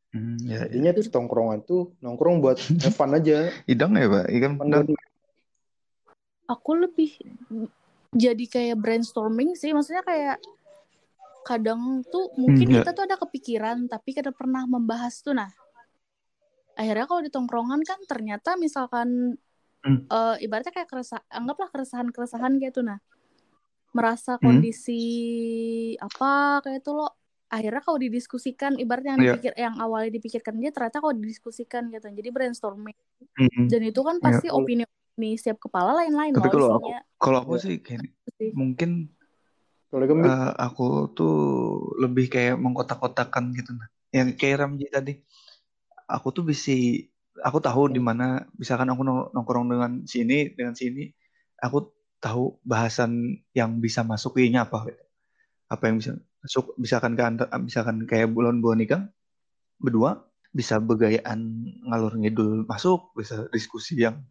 Hmm, 0.08 0.38
ya, 0.42 0.58
ya. 0.58 0.61
Jadinya 0.66 0.92
tongkrongan 1.14 1.58
tuh 1.62 1.94
nongkrong 2.02 2.42
buat 2.42 2.58
have 2.82 2.97
fun 2.99 3.14
aja. 3.14 3.54
Idang 3.70 3.94
ya, 3.94 4.11
Pak? 4.11 4.26
Fun 4.58 4.68
dan 4.68 4.85
buat- 4.90 5.06
aku 6.49 6.70
lebih 6.80 7.12
jadi 8.16 8.44
kayak 8.49 8.80
brainstorming 8.80 9.52
sih 9.52 9.76
maksudnya 9.76 10.00
kayak 10.00 10.40
kadang 11.44 12.00
tuh 12.08 12.32
mungkin 12.40 12.73
ya. 12.73 12.80
kita 12.80 12.97
tuh 12.97 13.04
ada 13.04 13.20
kepikiran 13.20 13.85
tapi 13.85 14.16
kada 14.16 14.32
pernah 14.32 14.64
membahas 14.64 15.20
tuh 15.20 15.37
nah 15.37 15.52
akhirnya 16.73 17.04
kalau 17.04 17.20
di 17.20 17.28
tongkrongan 17.28 17.85
kan 17.85 18.00
ternyata 18.08 18.56
misalkan 18.56 19.37
Hmm. 19.78 20.11
eh, 20.11 20.37
ibaratnya 20.42 20.75
kayak 20.75 20.90
keresah 20.90 21.23
anggaplah 21.30 21.70
keresahan-keresahan 21.70 22.58
gitu 22.58 22.82
nah 22.82 22.99
merasa 23.90 24.37
Hmm. 24.37 24.45
kondisi 24.45 25.02
apa 25.99 26.61
kayak 26.61 26.85
itu 26.85 26.90
loh 26.92 27.11
akhirnya 27.49 27.80
kalau 27.80 27.97
didiskusikan 27.97 28.76
ibaratnya 28.76 29.16
yang 29.16 29.21
Iya. 29.21 29.33
dipikir 29.33 29.52
yang 29.57 29.75
awalnya 29.80 30.11
dipikirkan 30.12 30.54
dia 30.61 30.68
ternyata 30.68 31.00
kalau 31.00 31.16
didiskusikan 31.16 31.88
gitu 31.88 32.07
jadi 32.09 32.28
brainstorming 32.28 32.97
Hmm. 33.35 33.66
dan 33.66 33.80
itu 33.83 34.00
kan 34.04 34.21
Iya. 34.21 34.25
pasti 34.25 34.47
opini 34.52 34.85
opini 34.85 35.35
setiap 35.35 35.59
kepala 35.59 36.04
lain-lain 36.04 36.37
Tapi 36.37 36.49
kalau 36.49 36.76
aku 36.76 36.88
kalau 37.16 37.38
aku 37.42 37.54
Ya. 37.57 37.62
sih 37.64 37.76
kayak 37.80 38.04
mungkin 38.52 39.09
eh, 39.88 40.50
aku 40.61 41.09
tuh 41.16 41.37
lebih 41.97 42.28
kayak 42.28 42.61
mengkotak-kotakan 42.61 43.57
gitu 43.57 43.73
nah. 43.73 43.88
Yang 44.12 44.37
kayak 44.37 44.61
Ramji 44.61 44.85
tadi. 44.88 45.16
Aku 46.04 46.28
tuh 46.28 46.45
bisa 46.45 46.73
aku 47.40 47.57
tahu 47.59 47.88
di 47.88 47.97
mana 47.97 48.45
misalkan 48.57 48.88
aku 48.88 49.00
nong- 49.00 49.33
nongkrong 49.33 49.64
dengan 49.64 50.04
sini 50.04 50.52
dengan 50.52 50.76
sini 50.76 51.09
aku 51.57 51.88
tahu 52.19 52.59
bahasan 52.67 53.43
yang 53.55 53.79
bisa 53.79 54.03
masuk 54.03 54.39
ini 54.43 54.59
apa 54.59 54.87
gitu. 54.91 55.03
Apa 55.71 55.91
yang 55.91 55.97
bisa 56.03 56.13
masuk 56.43 56.75
misalkan 56.79 57.13
ke 57.15 57.25
misalkan 57.63 57.97
kayak 58.07 58.31
bulan 58.31 58.63
bulan 58.63 58.79
nikah 58.83 59.03
berdua 59.79 60.27
bisa 60.51 60.81
begayaan 60.81 61.71
ngalur 61.87 62.19
ngidul 62.19 62.65
masuk, 62.67 63.13
bisa 63.15 63.47
diskusi 63.53 64.01
yang 64.01 64.25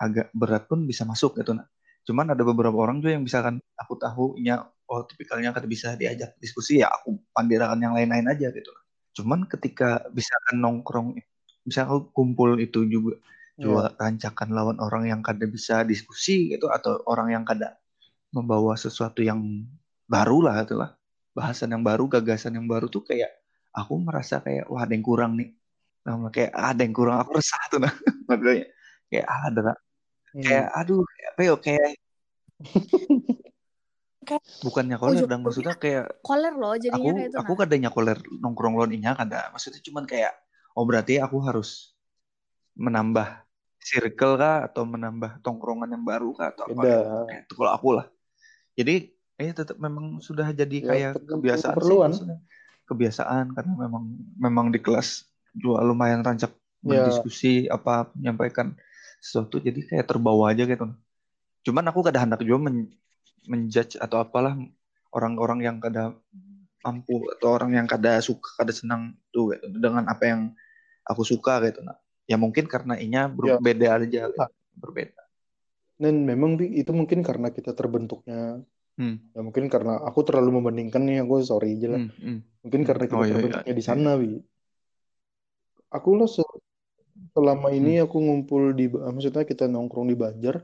agak 0.00 0.30
berat 0.32 0.64
pun 0.70 0.86
bisa 0.86 1.04
masuk 1.04 1.36
gitu 1.38 1.52
nah. 1.56 1.66
Cuman 2.04 2.32
ada 2.36 2.44
beberapa 2.44 2.76
orang 2.76 3.00
juga 3.00 3.16
yang 3.16 3.24
misalkan 3.24 3.60
aku 3.80 3.96
tahu 3.96 4.24
nya 4.40 4.64
oh 4.88 5.02
tipikalnya 5.08 5.56
kan 5.56 5.64
bisa 5.64 5.96
diajak 5.96 6.36
diskusi 6.36 6.84
ya 6.84 6.92
aku 6.92 7.16
pandirakan 7.32 7.80
yang 7.80 7.94
lain-lain 7.96 8.28
aja 8.28 8.52
gitu. 8.52 8.70
Cuman 9.16 9.48
ketika 9.48 10.04
misalkan 10.12 10.60
nongkrong 10.60 11.16
bisa 11.64 11.88
kumpul 12.12 12.60
itu 12.60 12.84
juga 12.86 13.16
ya. 13.58 13.64
juga 13.66 13.94
rancakan 13.98 14.48
lawan 14.50 14.76
orang 14.82 15.06
yang 15.10 15.20
kada 15.22 15.46
bisa 15.46 15.82
diskusi 15.86 16.50
gitu 16.54 16.70
atau 16.70 17.00
orang 17.06 17.30
yang 17.34 17.44
kada 17.46 17.78
membawa 18.34 18.74
sesuatu 18.74 19.22
yang 19.22 19.40
baru 20.10 20.44
lah 20.44 20.66
itulah 20.66 20.90
bahasan 21.34 21.74
yang 21.74 21.82
baru 21.82 22.06
gagasan 22.10 22.58
yang 22.58 22.66
baru 22.66 22.86
tuh 22.90 23.02
kayak 23.06 23.30
aku 23.74 23.98
merasa 23.98 24.38
kayak 24.42 24.70
wah 24.70 24.82
ada 24.86 24.94
yang 24.94 25.02
kurang 25.06 25.38
nih 25.38 25.50
nah, 26.06 26.30
kayak 26.30 26.50
"Ah, 26.54 26.70
ada 26.74 26.82
yang 26.86 26.94
kurang 26.94 27.18
aku 27.18 27.38
resah 27.38 27.62
tuh 27.70 27.78
nah 27.82 27.90
makanya 28.30 28.66
kayak 29.10 29.26
ah, 29.26 29.42
ada 29.50 29.74
Hmm. 30.34 30.42
kayak 30.42 30.66
aduh 30.74 30.98
kayak 31.06 31.30
apa 31.30 31.42
ya 31.46 31.54
kayak 34.26 34.42
bukannya 34.66 34.96
koler 34.98 35.22
Ujung- 35.22 35.30
dan 35.30 35.40
maksudnya 35.46 35.76
kayak 35.78 36.04
koler 36.26 36.54
loh 36.58 36.74
jadinya 36.74 36.98
aku 36.98 37.06
kayak 37.14 37.28
itu 37.30 37.36
aku 37.38 37.52
nah. 37.54 37.58
kadanya 37.62 37.90
koler 37.94 38.18
nongkrong 38.42 38.74
lon 38.74 38.90
inya 38.90 39.14
kada 39.14 39.54
maksudnya 39.54 39.78
cuman 39.78 40.04
kayak 40.10 40.34
oh 40.74 40.82
berarti 40.82 41.22
aku 41.22 41.38
harus 41.46 41.94
menambah 42.74 43.43
circle 43.84 44.40
kah 44.40 44.64
atau 44.64 44.88
menambah 44.88 45.44
tongkrongan 45.44 45.92
yang 45.92 46.04
baru 46.08 46.32
kah 46.32 46.56
atau 46.56 46.64
apa 46.66 46.82
itu 47.44 47.52
kalau 47.52 47.72
aku 47.76 47.88
lah. 48.00 48.06
Jadi 48.74 49.12
eh 49.36 49.50
tetap 49.52 49.76
memang 49.76 50.24
sudah 50.24 50.50
jadi 50.50 50.78
Ya, 50.80 50.88
kayak 50.88 51.12
kebiasaan 51.28 51.60
sih 51.60 51.70
keperluan. 51.76 52.10
maksudnya. 52.10 52.38
kebiasaan 52.84 53.56
karena 53.56 53.72
memang 53.80 54.04
memang 54.36 54.66
di 54.68 54.76
kelas 54.76 55.24
juga 55.52 55.80
lumayan 55.84 56.20
rancak 56.20 56.52
Ya. 56.84 57.00
berdiskusi 57.00 57.64
apa 57.72 58.12
menyampaikan 58.12 58.76
sesuatu. 59.24 59.56
Jadi 59.56 59.88
kayak 59.88 60.04
terbawa 60.04 60.52
aja 60.52 60.68
gitu. 60.68 60.84
Cuman 61.64 61.84
aku 61.88 62.04
kadang 62.04 62.28
hendak 62.28 62.44
juga 62.44 62.68
men 62.68 62.92
menjudge 63.48 63.96
atau 63.96 64.20
apalah 64.20 64.52
orang-orang 65.12 65.64
yang 65.64 65.76
kada 65.80 66.12
mampu 66.84 67.24
atau 67.40 67.56
orang 67.56 67.72
yang 67.72 67.86
kada 67.88 68.20
suka 68.20 68.60
kada 68.60 68.72
senang 68.72 69.16
tuh 69.32 69.56
gitu, 69.56 69.64
dengan 69.80 70.04
apa 70.04 70.24
yang 70.28 70.40
aku 71.08 71.24
suka 71.24 71.56
gitu 71.64 71.80
nah 71.80 71.96
ya 72.30 72.36
mungkin 72.40 72.64
karena 72.64 72.94
inya 72.96 73.28
Ya. 73.28 73.56
berbeda 73.60 73.86
aja 74.00 74.20
gitu. 74.32 74.38
berbeda 74.80 75.20
Dan 75.94 76.26
memang 76.26 76.58
Bi, 76.58 76.66
itu 76.74 76.90
mungkin 76.90 77.22
karena 77.22 77.54
kita 77.54 77.70
terbentuknya. 77.78 78.58
Hmm. 78.98 79.16
Ya 79.34 79.40
mungkin 79.46 79.70
karena 79.70 80.02
aku 80.02 80.26
terlalu 80.26 80.58
membandingkan 80.58 81.02
nih, 81.06 81.22
aku 81.22 81.38
sorry 81.46 81.78
aja 81.78 81.94
lah. 81.94 82.00
Hmm, 82.02 82.10
hmm. 82.18 82.38
Mungkin 82.66 82.80
Hmm. 82.82 82.88
karena 82.88 83.04
kita 83.06 83.18
Oh, 83.18 83.22
iya, 83.22 83.30
iya. 83.30 83.34
terbentuknya 83.34 83.74
di 83.78 83.84
sana, 83.84 84.10
Bi. 84.18 84.30
Aku 85.94 86.18
lah 86.18 86.26
se- 86.26 86.42
selama 87.34 87.70
ini 87.70 88.02
Hmm. 88.02 88.04
aku 88.10 88.16
ngumpul 88.18 88.62
di, 88.74 88.90
maksudnya 88.90 89.46
kita 89.46 89.70
nongkrong 89.70 90.06
di 90.10 90.16
Banjar. 90.18 90.56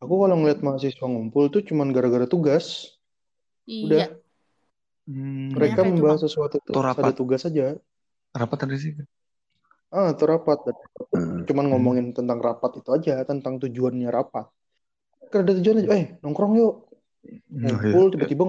Aku 0.00 0.14
kalau 0.20 0.36
ngeliat 0.36 0.60
mahasiswa 0.64 1.06
ngumpul 1.08 1.48
tuh 1.52 1.64
cuman 1.64 1.92
gara-gara 1.92 2.24
tugas. 2.28 2.96
Udah, 3.68 4.08
iya 4.08 4.08
Hmm. 5.06 5.54
mereka 5.54 5.86
membahas 5.86 6.26
sesuatu 6.26 6.58
tuh 6.58 6.74
ada 6.82 7.12
tugas 7.14 7.46
aja. 7.46 7.78
rapat 8.34 8.58
tadi 8.58 8.76
sih 8.76 8.92
Ah, 9.98 10.08
itu 10.14 10.24
rapat. 10.32 10.58
Dan 10.66 10.76
cuman 11.48 11.64
Hmm. 11.66 11.72
ngomongin 11.72 12.06
tentang 12.18 12.38
rapat 12.46 12.70
itu 12.80 12.88
aja, 12.96 13.12
tentang 13.30 13.54
tujuannya 13.62 14.08
rapat. 14.18 14.46
Karena 15.30 15.42
ada 15.46 15.52
tujuan 15.58 15.76
aja, 15.82 15.90
eh 15.98 16.04
nongkrong 16.22 16.52
yuk, 16.60 16.72
Hmm, 17.50 17.66
oh, 17.74 17.80
iya, 17.86 17.94
ngumpul 17.94 18.04
iya. 18.04 18.10
tiba-tiba 18.14 18.44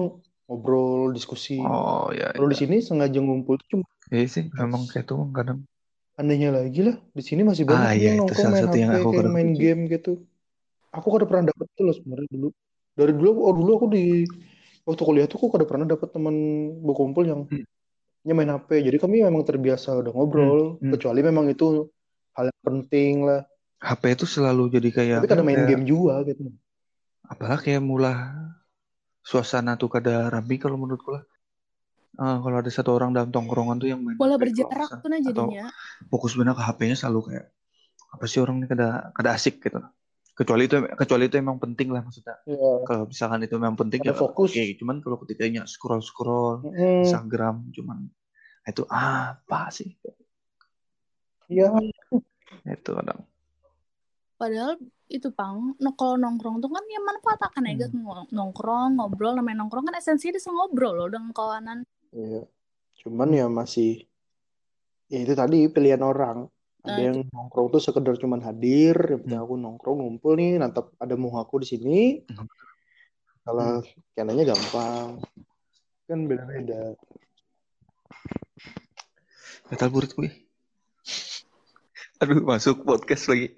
ngobrol, 0.46 1.00
diskusi. 1.16 1.52
oh 1.62 2.08
ya 2.18 2.26
Kalau 2.34 2.48
ya. 2.48 2.52
di 2.52 2.56
sini 2.62 2.76
sengaja 2.88 3.18
ngumpul 3.26 3.54
tuh 3.60 3.68
cuma 3.72 3.86
Iya 4.14 4.24
sih 4.34 4.44
memang 4.60 4.82
kayak 4.90 5.04
tuh 5.10 5.18
kadang 5.36 5.58
anehnya 6.20 6.48
lagi 6.58 6.80
lah, 6.86 6.96
di 7.18 7.22
sini 7.28 7.42
masih 7.50 7.64
banyak 7.70 7.88
ah 7.88 7.94
iya 7.98 8.08
yang 8.08 8.16
itu 8.20 8.22
nongkrong 8.26 8.42
salah 8.42 8.54
main 8.54 8.66
satu 8.66 8.76
yang 8.82 8.90
HP, 8.92 8.94
aku 8.98 9.10
kayak 9.18 9.32
main 9.36 9.50
game 9.62 9.80
gitu. 9.94 10.10
Aku 10.96 11.08
kada 11.14 11.26
pernah 11.30 11.44
dapet 11.50 11.66
tuh 11.76 11.84
loh 11.86 11.94
sebenarnya 11.98 12.28
dulu. 12.34 12.48
Dari 12.98 13.12
dulu, 13.18 13.30
oh 13.46 13.54
dulu 13.58 13.70
aku 13.78 13.86
di 13.96 14.02
waktu 14.88 15.02
kuliah 15.08 15.26
tuh 15.30 15.36
aku 15.40 15.48
kada 15.54 15.66
pernah 15.70 15.86
dapet 15.92 16.08
teman 16.14 16.34
berkumpul 16.86 17.24
yang 17.32 17.40
Hmm. 17.50 17.62
Nya 18.26 18.32
main 18.36 18.50
HP. 18.54 18.70
Jadi 18.86 18.96
kami 19.02 19.16
memang 19.24 19.42
terbiasa 19.46 19.88
udah 20.00 20.12
ngobrol, 20.14 20.60
Hmm, 20.78 20.88
hmm. 20.88 20.92
kecuali 20.94 21.20
memang 21.28 21.46
itu 21.54 21.66
hal 22.36 22.44
yang 22.50 22.62
penting 22.66 23.14
lah. 23.28 23.40
HP 23.78 24.02
itu 24.18 24.26
selalu 24.26 24.62
jadi 24.74 24.88
kayak 24.96 25.16
Tapi 25.22 25.28
apa 25.28 25.32
kada 25.32 25.42
ya, 25.42 25.46
main 25.46 25.58
kayak 25.62 25.68
game 25.70 25.84
juga 25.86 26.14
gitu. 26.26 26.42
apalah 27.32 27.58
kayak 27.64 27.82
mulah 27.84 28.16
suasana 29.22 29.72
tuh 29.80 29.90
kada 29.94 30.26
rapi 30.34 30.56
kalau 30.62 30.76
menurutku 30.80 31.10
lah 31.16 31.24
Ah, 32.18 32.42
kalau 32.42 32.58
ada 32.58 32.66
satu 32.66 32.90
orang 32.98 33.14
dalam 33.14 33.30
tongkrongan 33.30 33.78
tuh 33.78 33.88
yang 33.94 34.02
main 34.02 34.18
Bola 34.18 34.34
berjarak 34.34 34.90
tuh 34.90 35.06
nah 35.06 35.22
atau 35.22 35.46
jadinya. 35.54 35.66
fokus 36.10 36.34
benar 36.34 36.58
ke 36.58 36.62
HP-nya 36.66 36.96
selalu 36.98 37.20
kayak 37.30 37.46
apa 38.10 38.24
sih 38.26 38.40
orang 38.42 38.56
ini 38.58 38.66
kada 38.66 39.14
kada 39.14 39.30
asik 39.38 39.62
gitu 39.62 39.78
kecuali 40.38 40.70
itu 40.70 40.78
kecuali 40.94 41.26
itu 41.26 41.36
emang 41.42 41.58
penting 41.58 41.90
lah 41.90 42.06
maksudnya 42.06 42.38
ya 42.46 42.86
kalau 42.86 43.10
misalkan 43.10 43.42
itu 43.42 43.58
memang 43.58 43.74
penting 43.74 44.06
ada 44.06 44.14
ya 44.14 44.14
fokus 44.14 44.54
oke 44.54 44.78
cuman 44.78 44.96
kalau 45.02 45.16
ketikanya 45.26 45.66
scroll 45.66 45.98
scroll 45.98 46.62
Mm, 46.62 47.02
Instagram 47.02 47.74
cuman 47.74 48.06
itu 48.62 48.86
apa 48.86 49.74
sih 49.74 49.98
iya 51.50 51.74
itu 52.70 52.90
kadang 52.94 53.26
Padahal 54.38 54.78
itu 55.10 55.34
pang, 55.34 55.74
no, 55.82 55.98
kalau 55.98 56.14
nongkrong 56.14 56.62
tuh 56.62 56.70
kan 56.70 56.86
ya 56.86 57.02
manfaat 57.02 57.42
akan 57.42 57.58
Hmm. 57.66 57.72
aja 57.74 57.90
Ng- 57.90 58.30
nongkrong, 58.30 58.94
ngobrol, 58.94 59.34
namanya 59.34 59.66
nongkrong 59.66 59.90
kan 59.90 59.98
esensinya 59.98 60.38
bisa 60.38 60.54
ngobrol 60.54 60.94
loh 60.94 61.10
dengan 61.10 61.34
kawanan. 61.34 61.82
Iya. 62.14 62.46
Cuman 63.02 63.34
ya 63.34 63.50
masih 63.50 64.06
ya 65.10 65.26
itu 65.26 65.34
tadi 65.34 65.66
pilihan 65.66 65.98
orang. 65.98 66.46
Ada 66.86 66.94
Nah, 66.94 66.98
yang 67.10 67.16
nongkrong 67.34 67.68
tuh 67.74 67.82
sekedar 67.82 68.14
cuman 68.16 68.40
hadir, 68.42 68.94
yang 68.94 69.20
penting 69.26 69.38
Hmm. 69.38 69.46
aku 69.46 69.54
nongkrong 69.58 69.98
ngumpul 69.98 70.32
nih, 70.38 70.62
nantap 70.62 70.94
ada 71.02 71.14
muka 71.18 71.42
aku 71.42 71.62
di 71.62 71.66
sini. 71.66 72.22
Hmm. 72.22 72.46
Kalau 73.42 73.82
kenanya 74.14 74.54
gampang. 74.54 75.18
Kan 76.06 76.24
beda-beda. 76.28 76.94
Metal 79.68 79.88
burit 79.92 80.12
gue. 80.16 80.30
Aduh, 82.22 82.42
masuk 82.42 82.82
podcast 82.86 83.28
lagi. 83.28 83.52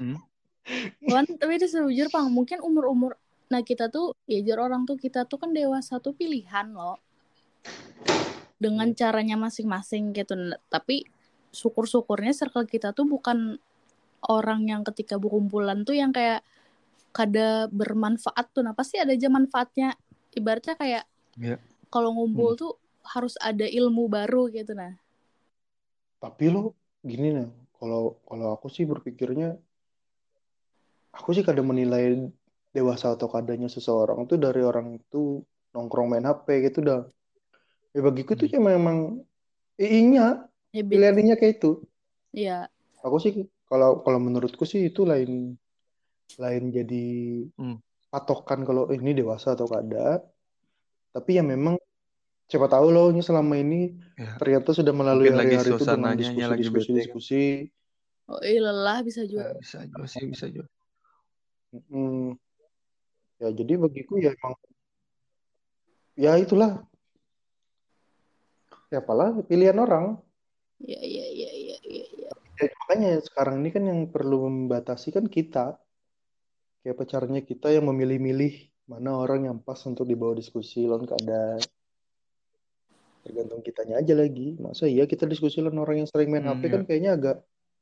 Hmm, 0.00 0.16
Kan, 1.04 1.26
tapi 1.36 1.58
itu 1.58 1.66
sejujur 1.66 2.08
pang, 2.08 2.30
mungkin 2.30 2.62
umur-umur, 2.62 3.18
nah 3.50 3.60
kita 3.60 3.90
tuh, 3.90 4.14
ya 4.24 4.38
jujur 4.40 4.62
orang 4.62 4.86
tuh 4.86 4.96
kita 4.96 5.26
tuh 5.26 5.36
kan 5.36 5.50
dewasa 5.50 5.98
tuh 5.98 6.14
pilihan 6.14 6.70
loh. 6.72 6.96
Dengan 8.60 8.92
caranya 8.92 9.40
masing-masing 9.40 10.12
gitu. 10.12 10.36
Tapi 10.68 11.04
syukur-syukurnya 11.50 12.36
circle 12.36 12.68
kita 12.68 12.92
tuh 12.92 13.08
bukan 13.08 13.58
orang 14.28 14.68
yang 14.68 14.82
ketika 14.84 15.16
berkumpulan 15.16 15.82
tuh 15.82 15.96
yang 15.96 16.12
kayak 16.12 16.44
kada 17.10 17.66
bermanfaat 17.72 18.52
tuh. 18.52 18.62
Nah 18.62 18.76
pasti 18.76 19.00
ada 19.00 19.16
aja 19.16 19.28
manfaatnya. 19.32 19.96
Ibaratnya 20.30 20.78
kayak 20.78 21.04
Iya. 21.40 21.56
kalau 21.90 22.14
ngumpul 22.14 22.54
tuh 22.54 22.72
harus 23.02 23.34
ada 23.40 23.64
ilmu 23.66 24.06
baru 24.06 24.52
gitu 24.52 24.76
nah. 24.76 24.94
Tapi 26.20 26.52
lo 26.52 26.76
gini 27.00 27.32
nah, 27.32 27.48
kalau 27.80 28.20
kalau 28.28 28.52
aku 28.52 28.68
sih 28.68 28.84
berpikirnya, 28.84 29.56
aku 31.16 31.32
sih 31.32 31.40
kadang 31.40 31.72
menilai 31.72 32.28
dewasa 32.70 33.16
atau 33.16 33.26
kadanya 33.26 33.66
seseorang 33.66 34.28
tuh 34.28 34.36
dari 34.36 34.60
orang 34.62 35.00
itu 35.00 35.42
nongkrong 35.72 36.12
main 36.12 36.28
HP 36.28 36.70
gitu 36.70 36.84
dah. 36.84 37.02
Ya 37.90 38.00
bagiku 38.06 38.38
tuh 38.38 38.46
cuma 38.46 38.70
emang 38.70 39.26
iya 39.74 40.38
pilihannya 40.72 41.34
kayak 41.34 41.58
itu. 41.58 41.82
Iya. 42.30 42.70
Aku 43.02 43.18
sih 43.18 43.50
kalau 43.66 44.04
kalau 44.06 44.18
menurutku 44.22 44.62
sih 44.62 44.86
itu 44.86 45.02
lain 45.02 45.58
lain 46.38 46.62
jadi 46.70 47.06
Hmm. 47.58 47.82
patokan 48.10 48.62
kalau 48.62 48.86
ini 48.94 49.10
dewasa 49.16 49.58
atau 49.58 49.66
kada. 49.66 50.22
Tapi 51.10 51.30
ya 51.38 51.42
memang 51.42 51.74
siapa 52.46 52.70
tahu 52.70 52.94
loh 52.94 53.10
ini 53.10 53.22
selama 53.22 53.58
ini 53.58 53.98
Ya. 54.14 54.36
ternyata 54.38 54.70
sudah 54.70 54.94
melalui 54.94 55.32
hari-hari 55.32 55.70
itu 55.74 55.82
dengan 55.86 56.14
lagi 56.14 56.30
diskusi-diskusi 56.30 56.92
diskusi. 56.94 57.44
Oh 58.30 58.38
iya 58.46 58.60
lelah 58.62 59.02
bisa 59.02 59.26
juga. 59.26 59.50
Ya, 59.50 59.58
bisa 59.58 59.78
juga 59.82 60.04
sih, 60.06 60.24
bisa 60.30 60.46
juga. 60.46 60.70
Hmm, 61.90 62.34
ya 63.38 63.48
jadi 63.54 63.78
bagiku 63.78 64.18
ya 64.18 64.34
emang 64.34 64.54
ya 66.18 66.34
itulah 66.38 66.82
ya 68.90 68.98
apalah 68.98 69.32
pilihan 69.46 69.78
orang. 69.78 70.18
Iya 70.80 71.00
iya 71.00 71.26
iya 71.30 71.50
iya 71.50 71.76
iya. 71.86 72.04
iya. 72.10 72.30
Ya, 72.60 72.68
makanya 72.84 73.10
sekarang 73.24 73.64
ini 73.64 73.70
kan 73.72 73.84
yang 73.86 74.00
perlu 74.10 74.44
membatasi 74.44 75.14
kan 75.14 75.24
kita. 75.24 75.80
Kayak 76.80 76.96
pacarnya 76.96 77.40
kita 77.44 77.68
yang 77.72 77.88
memilih-milih 77.88 78.68
mana 78.88 79.14
orang 79.14 79.46
yang 79.46 79.56
pas 79.60 79.78
untuk 79.84 80.04
dibawa 80.04 80.32
diskusi 80.34 80.84
lawan 80.84 81.04
kada. 81.04 81.60
Tergantung 83.20 83.60
kitanya 83.60 84.00
aja 84.00 84.16
lagi. 84.16 84.56
Masa 84.56 84.88
iya 84.88 85.04
kita 85.04 85.28
diskusi 85.28 85.60
lawan 85.60 85.76
orang 85.78 85.96
yang 86.04 86.08
sering 86.08 86.32
main 86.32 86.42
Hmm, 86.42 86.56
HP 86.56 86.62
ya. 86.66 86.70
kan 86.72 86.82
kayaknya 86.88 87.12
agak 87.16 87.36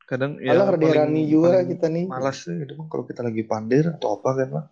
Kadang 0.08 0.40
Alah, 0.40 0.72
ya 0.72 0.72
Rade 0.72 0.88
Rani 0.88 1.22
juga 1.28 1.60
paling 1.60 1.68
kita 1.68 1.86
nih. 1.92 2.04
malas 2.08 2.40
gitu 2.40 2.72
Bang, 2.80 2.88
kalau 2.88 3.04
kita 3.04 3.20
lagi 3.20 3.44
pandir 3.44 3.92
atau 3.92 4.16
apa 4.16 4.30
kan 4.40 4.48
Bang. 4.48 4.66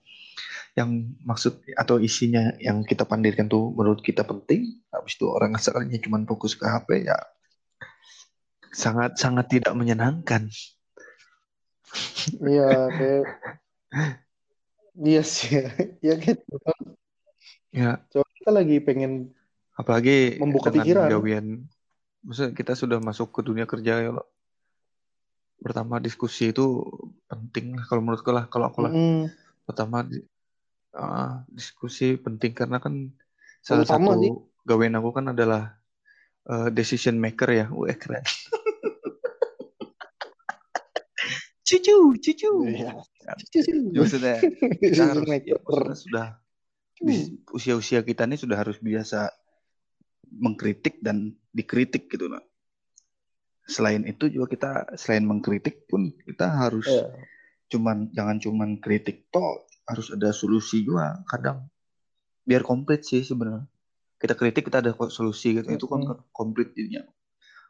Yang 0.72 0.90
maksud 1.28 1.52
atau 1.76 1.96
isinya 2.00 2.56
yang 2.56 2.80
kita 2.88 3.04
pandirkan 3.04 3.44
tuh 3.44 3.68
menurut 3.68 4.00
kita 4.00 4.24
penting, 4.24 4.80
habis 4.96 5.14
itu 5.14 5.26
orang 5.28 5.54
sekalinya 5.60 6.00
cuma 6.00 6.18
fokus 6.24 6.56
ke 6.56 6.64
HP 6.64 7.08
ya 7.08 7.18
sangat 8.76 9.16
sangat 9.16 9.48
tidak 9.48 9.72
menyenangkan. 9.72 10.52
Iya 12.42 12.92
kayak 12.92 13.24
Iya 14.96 15.22
sih 15.24 15.48
ya. 15.60 15.66
Ya 16.00 16.14
gitu. 16.20 16.54
Ya, 17.72 18.00
Coba 18.08 18.28
kita 18.32 18.50
lagi 18.52 18.76
pengen 18.80 19.32
apalagi 19.76 20.40
Membuka 20.40 20.72
pikiran. 20.72 21.12
gawian 21.12 21.68
maksudnya 22.24 22.56
kita 22.56 22.72
sudah 22.72 22.96
masuk 22.96 23.28
ke 23.32 23.40
dunia 23.44 23.68
kerja 23.68 24.00
ya 24.00 24.10
loh. 24.12 24.28
Pertama 25.60 26.00
diskusi 26.00 26.52
itu 26.52 26.84
penting 27.28 27.76
lah 27.76 27.84
kalau 27.88 28.00
menurutku 28.04 28.32
lah 28.32 28.48
kalau 28.48 28.72
aku 28.72 28.88
lah. 28.88 28.92
Mm-mm. 28.92 29.28
Pertama 29.68 30.04
ah, 30.96 31.44
diskusi 31.52 32.16
penting 32.16 32.56
karena 32.56 32.80
kan 32.80 33.12
salah 33.60 33.84
Utama 33.84 34.16
satu 34.16 34.20
sih. 34.24 34.32
Gawean 34.66 34.98
aku 34.98 35.14
kan 35.14 35.30
adalah 35.30 35.78
eh, 36.50 36.68
decision 36.74 37.16
maker 37.22 37.48
ya. 37.54 37.66
Wah, 37.70 37.94
keren. 37.94 38.26
cucu, 41.66 41.96
cucu. 42.18 42.50
Ya, 42.74 42.92
maksudnya 43.94 44.38
kita 44.82 45.04
harus 45.14 45.26
ya, 45.26 45.56
maksudnya 45.58 45.96
sudah 45.98 46.26
di 46.96 47.36
usia-usia 47.52 48.00
kita 48.00 48.24
ini 48.24 48.40
sudah 48.40 48.56
harus 48.56 48.80
biasa 48.80 49.28
mengkritik 50.32 50.98
dan 51.02 51.34
dikritik 51.54 52.10
gitu 52.10 52.26
nah. 52.30 52.42
Selain 53.66 54.06
itu 54.06 54.30
juga 54.30 54.46
kita 54.46 54.70
selain 54.94 55.26
mengkritik 55.26 55.90
pun 55.90 56.14
kita 56.22 56.46
harus 56.46 56.86
Iya. 56.86 57.10
cuman 57.66 58.14
jangan 58.14 58.38
cuman 58.38 58.70
kritik 58.78 59.26
toh 59.34 59.66
harus 59.90 60.14
ada 60.14 60.30
solusi 60.30 60.86
juga 60.86 61.18
kadang 61.26 61.66
biar 62.46 62.62
komplit 62.62 63.02
sih 63.02 63.26
sebenarnya 63.26 63.66
kita 64.16 64.34
kritik 64.34 64.64
kita 64.66 64.80
ada 64.80 64.92
solusi 65.08 65.56
gitu 65.56 65.68
itu 65.68 65.86
kan 65.86 66.00
komplit 66.32 66.72
jadinya 66.72 67.04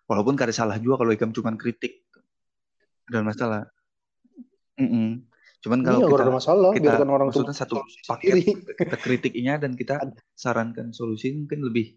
walaupun 0.06 0.38
kada 0.38 0.54
salah 0.54 0.78
juga 0.78 1.02
kalau 1.02 1.12
ikam 1.12 1.34
cuman 1.34 1.58
kritik 1.58 2.06
dan 3.10 3.26
masalah 3.26 3.66
Mm-mm. 4.78 5.24
cuman 5.64 5.78
kalau 5.82 5.98
Iya, 5.98 6.06
kita 6.12 6.22
ada 6.22 6.34
masalah. 6.36 6.70
kita 6.76 6.84
Biarkan 6.84 7.08
orang 7.10 7.26
tuh 7.32 7.42
maksudnya 7.42 7.56
satu 7.56 7.74
paket 8.06 8.30
sendiri. 8.38 8.42
kita 8.76 8.96
kritiknya 9.00 9.54
dan 9.58 9.72
kita 9.74 9.94
sarankan 10.42 10.92
solusi 10.92 11.32
mungkin 11.34 11.64
lebih 11.64 11.96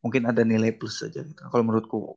mungkin 0.00 0.24
ada 0.24 0.40
nilai 0.40 0.72
plus 0.72 1.04
saja 1.04 1.20
gitu 1.20 1.36
kalau 1.36 1.64
menurutku 1.66 2.16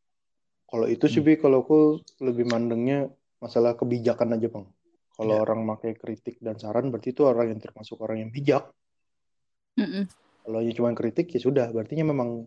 Kalau 0.74 0.90
itu 0.90 1.06
sih, 1.06 1.22
Hmm. 1.22 1.38
Kalau 1.38 1.62
aku 1.62 1.80
lebih 2.18 2.50
mandengnya 2.50 3.06
masalah 3.38 3.78
kebijakan 3.78 4.34
aja, 4.34 4.50
Bang. 4.50 4.74
Kalau 5.14 5.38
Iya. 5.38 5.44
orang 5.46 5.70
pakai 5.70 5.94
kritik 5.94 6.42
dan 6.42 6.58
saran, 6.58 6.90
berarti 6.90 7.14
itu 7.14 7.22
orang 7.30 7.54
yang 7.54 7.62
termasuk 7.62 8.02
orang 8.02 8.26
yang 8.26 8.32
bijak. 8.34 8.74
Mm-mm. 9.78 10.10
Kalau 10.44 10.60
hanya 10.60 10.74
cuma 10.76 10.92
kritik, 10.92 11.32
ya 11.32 11.40
sudah. 11.40 11.72
Berarti 11.72 11.96
memang 12.04 12.46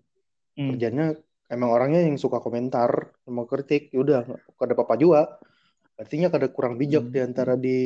Hmm. 0.56 0.72
kerjanya 0.72 1.12
emang 1.48 1.68
orangnya 1.68 2.00
yang 2.00 2.16
suka 2.16 2.40
komentar, 2.40 3.12
mau 3.28 3.44
kritik, 3.44 3.92
ya 3.92 4.00
udah, 4.00 4.20
nggak 4.24 4.64
ada 4.64 4.72
apa-apa 4.72 4.94
juga. 4.96 5.22
Artinya 5.96 6.28
kada 6.28 6.48
kurang 6.48 6.76
bijak 6.76 7.08
Hmm. 7.08 7.12
di 7.12 7.20
antara 7.24 7.54
di 7.56 7.78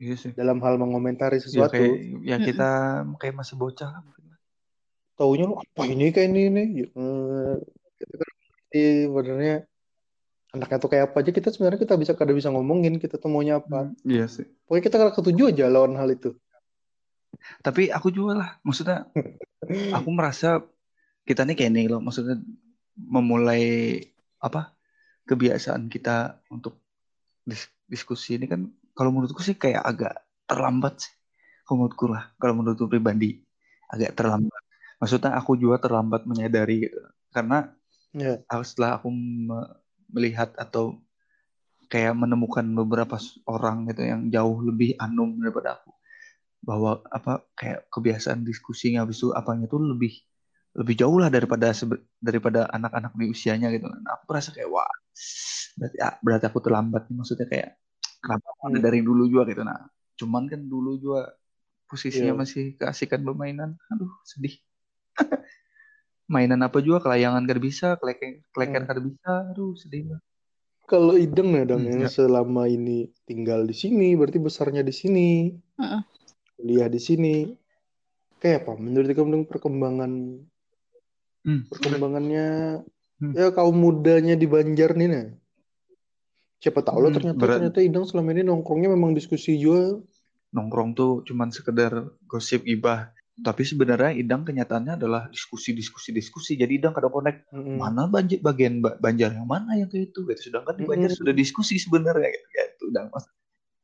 iya 0.00 0.16
sih 0.16 0.32
dalam 0.32 0.60
hal 0.64 0.80
mengomentari 0.80 1.36
ya 1.36 1.44
sesuatu. 1.44 1.76
kayak 1.76 1.96
ya 2.24 2.36
Mm-mm. 2.36 2.48
kita 2.48 2.70
kayak 3.20 3.34
masih 3.36 3.56
bocah 3.56 3.88
lah 3.88 4.00
mungkin 4.00 4.32
Taunya 5.16 5.44
lu 5.44 5.56
apa 5.60 5.82
ini 5.84 6.08
kayak 6.08 6.28
ini 6.32 6.40
ini. 6.48 6.62
Eh, 6.88 7.54
kita 8.00 8.14
kan 8.16 8.30
sebenarnya 8.72 9.56
anaknya 10.50 10.76
tuh 10.80 10.88
kayak 10.88 11.04
apa 11.12 11.16
aja 11.20 11.30
kita 11.36 11.48
sebenarnya 11.52 11.80
kita 11.84 11.94
bisa 12.00 12.12
kada 12.16 12.32
bisa 12.32 12.48
ngomongin 12.48 12.96
kita 12.96 13.20
tuh 13.20 13.28
maunya 13.28 13.60
apa. 13.60 13.92
Hmm, 13.92 14.08
iya 14.08 14.24
sih 14.28 14.48
Pokoknya 14.64 14.84
kita 14.88 14.96
kada 14.96 15.12
ketujuh 15.12 15.46
aja 15.52 15.64
lawan 15.68 15.96
hal 16.00 16.08
itu. 16.08 16.32
tapi 17.64 17.88
aku 17.88 18.08
juga 18.12 18.32
lah 18.40 18.50
maksudnya 18.60 19.08
aku 19.68 20.08
merasa 20.12 20.60
kita 21.28 21.44
nih 21.44 21.56
kayak 21.58 21.72
nih 21.76 21.86
loh 21.92 22.00
maksudnya 22.00 22.36
memulai 22.96 23.64
apa 24.40 24.72
kebiasaan 25.28 25.88
kita 25.92 26.40
untuk 26.50 26.80
dis- 27.44 27.72
diskusi 27.86 28.40
ini 28.40 28.46
kan 28.48 28.66
kalau 28.96 29.10
menurutku 29.14 29.40
sih 29.44 29.56
kayak 29.56 29.82
agak 29.84 30.14
terlambat 30.48 30.94
sih 31.04 31.12
kalau 31.64 31.86
menurutku 31.86 32.06
lah 32.10 32.24
kalau 32.40 32.54
menurutku 32.58 32.86
pribadi 32.90 33.40
agak 33.90 34.14
terlambat. 34.18 34.62
Maksudnya 35.00 35.32
aku 35.38 35.56
juga 35.56 35.76
terlambat 35.80 36.28
menyadari 36.28 36.86
gitu 36.88 36.98
karena 37.34 37.72
aku- 38.50 38.66
setelah 38.66 38.98
aku 39.00 39.08
me- 39.12 39.70
melihat 40.10 40.50
atau 40.58 40.98
kayak 41.90 42.14
menemukan 42.14 42.66
beberapa 42.74 43.18
orang 43.46 43.90
gitu 43.90 44.02
yang 44.06 44.20
jauh 44.30 44.58
lebih 44.62 44.94
anum 44.98 45.34
daripada 45.42 45.78
aku 45.78 45.90
bahwa 46.60 47.00
apa 47.08 47.40
kayak 47.56 47.88
kebiasaan 47.88 48.44
diskusinya 48.44 49.04
habis 49.04 49.20
itu 49.20 49.32
apanya 49.32 49.64
tuh 49.66 49.80
lebih 49.80 50.12
lebih 50.76 50.94
jauh 51.00 51.18
lah 51.18 51.32
daripada 51.32 51.72
daripada 52.22 52.70
anak-anak 52.70 53.12
di 53.18 53.26
usianya 53.32 53.72
gitu 53.74 53.88
nah, 53.90 54.14
aku 54.20 54.24
merasa 54.30 54.52
kayak 54.54 54.68
wah 54.70 54.86
berarti 55.80 55.96
ah, 56.04 56.14
berarti 56.22 56.44
aku 56.46 56.60
terlambat 56.62 57.02
nih 57.10 57.16
maksudnya 57.18 57.46
kayak 57.50 57.68
kenapa 58.22 58.46
aku 58.54 58.62
ada 58.70 58.78
Hmm. 58.78 58.86
dari 58.86 59.00
dulu 59.02 59.22
juga 59.26 59.42
gitu 59.50 59.62
nah 59.66 59.80
cuman 60.20 60.44
kan 60.52 60.60
dulu 60.68 61.00
juga 61.00 61.32
posisinya 61.90 62.36
Iya. 62.36 62.40
masih 62.44 62.64
keasikan 62.78 63.20
bermainan 63.26 63.74
aduh 63.90 64.12
sedih 64.28 64.54
mainan 66.32 66.60
apa 66.62 66.78
juga 66.84 67.02
kelayangan 67.08 67.42
kada 67.48 67.60
bisa 67.60 67.86
keleken 67.98 68.44
keleken 68.54 68.82
Hmm. 68.84 68.88
kada 68.88 69.00
bisa 69.02 69.30
aduh 69.50 69.74
sedih 69.74 70.02
banget. 70.14 70.24
Kalau 70.90 71.14
Ideng 71.14 71.54
ya, 71.54 71.62
Dang, 71.70 71.86
Hmm, 71.86 71.90
yang 71.90 72.02
ya. 72.02 72.10
selama 72.10 72.66
ini 72.66 73.14
tinggal 73.22 73.62
di 73.62 73.74
sini, 73.78 74.18
berarti 74.18 74.42
besarnya 74.42 74.82
di 74.82 74.90
sini, 74.90 75.54
Heeh. 75.78 76.02
Kuliah 76.60 76.86
di 76.86 77.00
sini. 77.00 77.34
Kayak 78.36 78.64
apa? 78.64 78.72
Menurut 78.76 79.08
kamu 79.10 79.28
dong 79.32 79.44
perkembangan 79.44 80.12
Hmm. 81.40 81.64
perkembangannya 81.66 82.46
Hmm. 83.16 83.32
ya 83.32 83.48
kaum 83.48 83.72
mudanya 83.74 84.32
di 84.32 84.44
Banjar 84.44 84.92
nih 84.92 85.08
nah. 85.08 85.26
Siapa 86.56 86.80
tahu 86.80 86.98
lo 87.00 87.08
Hmm, 87.08 87.16
ternyata 87.16 87.36
berat. 87.38 87.56
ternyata 87.56 87.80
Ideng 87.80 88.04
selama 88.04 88.32
ini 88.32 88.44
nongkrongnya 88.44 88.92
memang 88.92 89.12
diskusi 89.12 89.56
juga. 89.56 90.00
nongkrong 90.50 90.92
tuh 90.92 91.22
cuman 91.22 91.48
sekedar 91.48 91.94
gosip 92.26 92.66
gibah 92.66 93.14
tapi 93.38 93.62
sebenarnya 93.62 94.10
idang 94.12 94.42
kenyataannya 94.42 94.98
adalah 94.98 95.30
diskusi 95.30 95.70
diskusi 95.70 96.10
diskusi 96.10 96.58
jadi 96.58 96.74
idang 96.74 96.90
kada 96.90 97.06
connect 97.06 97.46
Mm-mm. 97.54 97.78
mana 97.78 98.04
banjir 98.04 98.42
bagian 98.42 98.82
ba- 98.82 98.98
Banjar 98.98 99.30
yang 99.30 99.46
mana 99.46 99.78
yang 99.78 99.86
kayak 99.86 100.10
itu 100.10 100.26
gitu 100.26 100.50
sedangkan 100.50 100.74
di 100.74 100.84
Banjar 100.84 101.06
Mm-mm. 101.06 101.20
sudah 101.22 101.30
diskusi 101.32 101.78
sebenarnya 101.78 102.28
gitu 102.28 102.48
ya 102.50 102.64
itu 102.66 102.82
udah 102.90 103.02
mas 103.08 103.24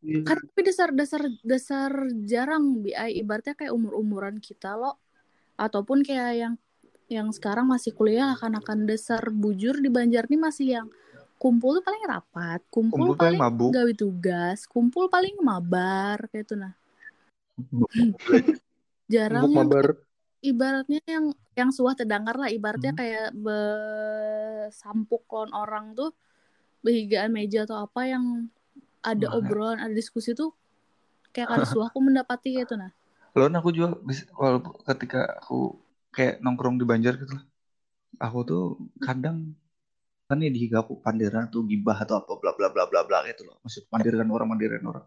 Kan 0.07 0.38
tapi 0.38 0.61
dasar 0.62 0.95
dasar 0.95 1.23
dasar 1.42 1.90
jarang 2.23 2.79
BI 2.83 3.11
ibaratnya 3.19 3.59
kayak 3.59 3.75
umur-umuran 3.75 4.38
kita 4.38 4.79
loh 4.79 5.03
ataupun 5.59 6.07
kayak 6.07 6.33
yang 6.38 6.55
yang 7.07 7.29
sekarang 7.31 7.66
masih 7.71 7.95
kuliah 7.95 8.35
akan-akan 8.35 8.87
dasar 8.87 9.31
bujur 9.31 9.79
di 9.79 9.87
Banjar 9.90 10.27
nih 10.27 10.38
masih 10.38 10.66
yang 10.79 10.87
kumpul 11.37 11.79
tuh 11.79 11.85
paling 11.85 12.03
rapat, 12.09 12.61
kumpul, 12.73 13.12
kumpul 13.12 13.16
paling 13.19 13.38
paling 13.38 13.53
mabuk 13.55 13.71
gawe 13.75 13.92
tugas, 13.95 14.59
kumpul 14.66 15.07
paling 15.07 15.37
mabar 15.42 16.27
kayak 16.33 16.49
itu 16.49 16.55
nah. 16.59 16.75
Jarang 19.12 19.47
yang 19.47 19.71
mabar. 19.71 19.87
ibaratnya 20.42 21.01
yang 21.07 21.31
yang 21.55 21.71
suah 21.71 21.95
terdengar 21.95 22.35
lah 22.37 22.51
ibaratnya 22.51 22.92
Hmm. 22.92 23.01
kayak 23.01 23.29
besampuk 23.38 25.23
lawan 25.31 25.53
orang 25.55 25.95
tuh 25.95 26.11
behigaan 26.83 27.31
meja 27.33 27.64
atau 27.66 27.83
apa 27.87 28.07
yang 28.07 28.51
ada 29.07 29.27
Nah. 29.31 29.38
obrolan 29.38 29.79
ada 29.79 29.95
diskusi 29.95 30.35
tuh 30.35 30.51
kayak 31.31 31.49
kada 31.55 31.64
suah 31.64 31.87
aku 31.88 31.99
mendapati 32.03 32.59
kayak 32.59 32.66
itu 32.66 32.75
nah 32.75 32.90
Lalu 33.37 33.53
aku 33.61 33.69
juga 33.69 33.88
bis- 34.01 34.25
walaupun 34.33 34.81
ketika 34.81 35.37
aku 35.45 35.77
kayak 36.09 36.40
nongkrong 36.40 36.81
di 36.81 36.88
Banjar 36.88 37.21
gitu 37.21 37.37
lah, 37.37 37.45
aku 38.16 38.38
tuh 38.49 38.62
kadang 39.05 39.53
kan 40.27 40.40
ya 40.42 40.51
aku 40.81 40.99
pandiran 41.05 41.47
tuh 41.53 41.69
gibah 41.69 42.01
atau 42.01 42.19
apa 42.19 42.33
bla 42.40 42.57
bla 42.57 42.73
bla 42.73 42.88
bla 42.88 43.05
bla 43.05 43.19
gitu 43.29 43.45
loh. 43.45 43.61
Maksud 43.61 43.92
pandiran 43.92 44.27
orang 44.33 44.49
pandiran 44.57 44.83
orang. 44.88 45.05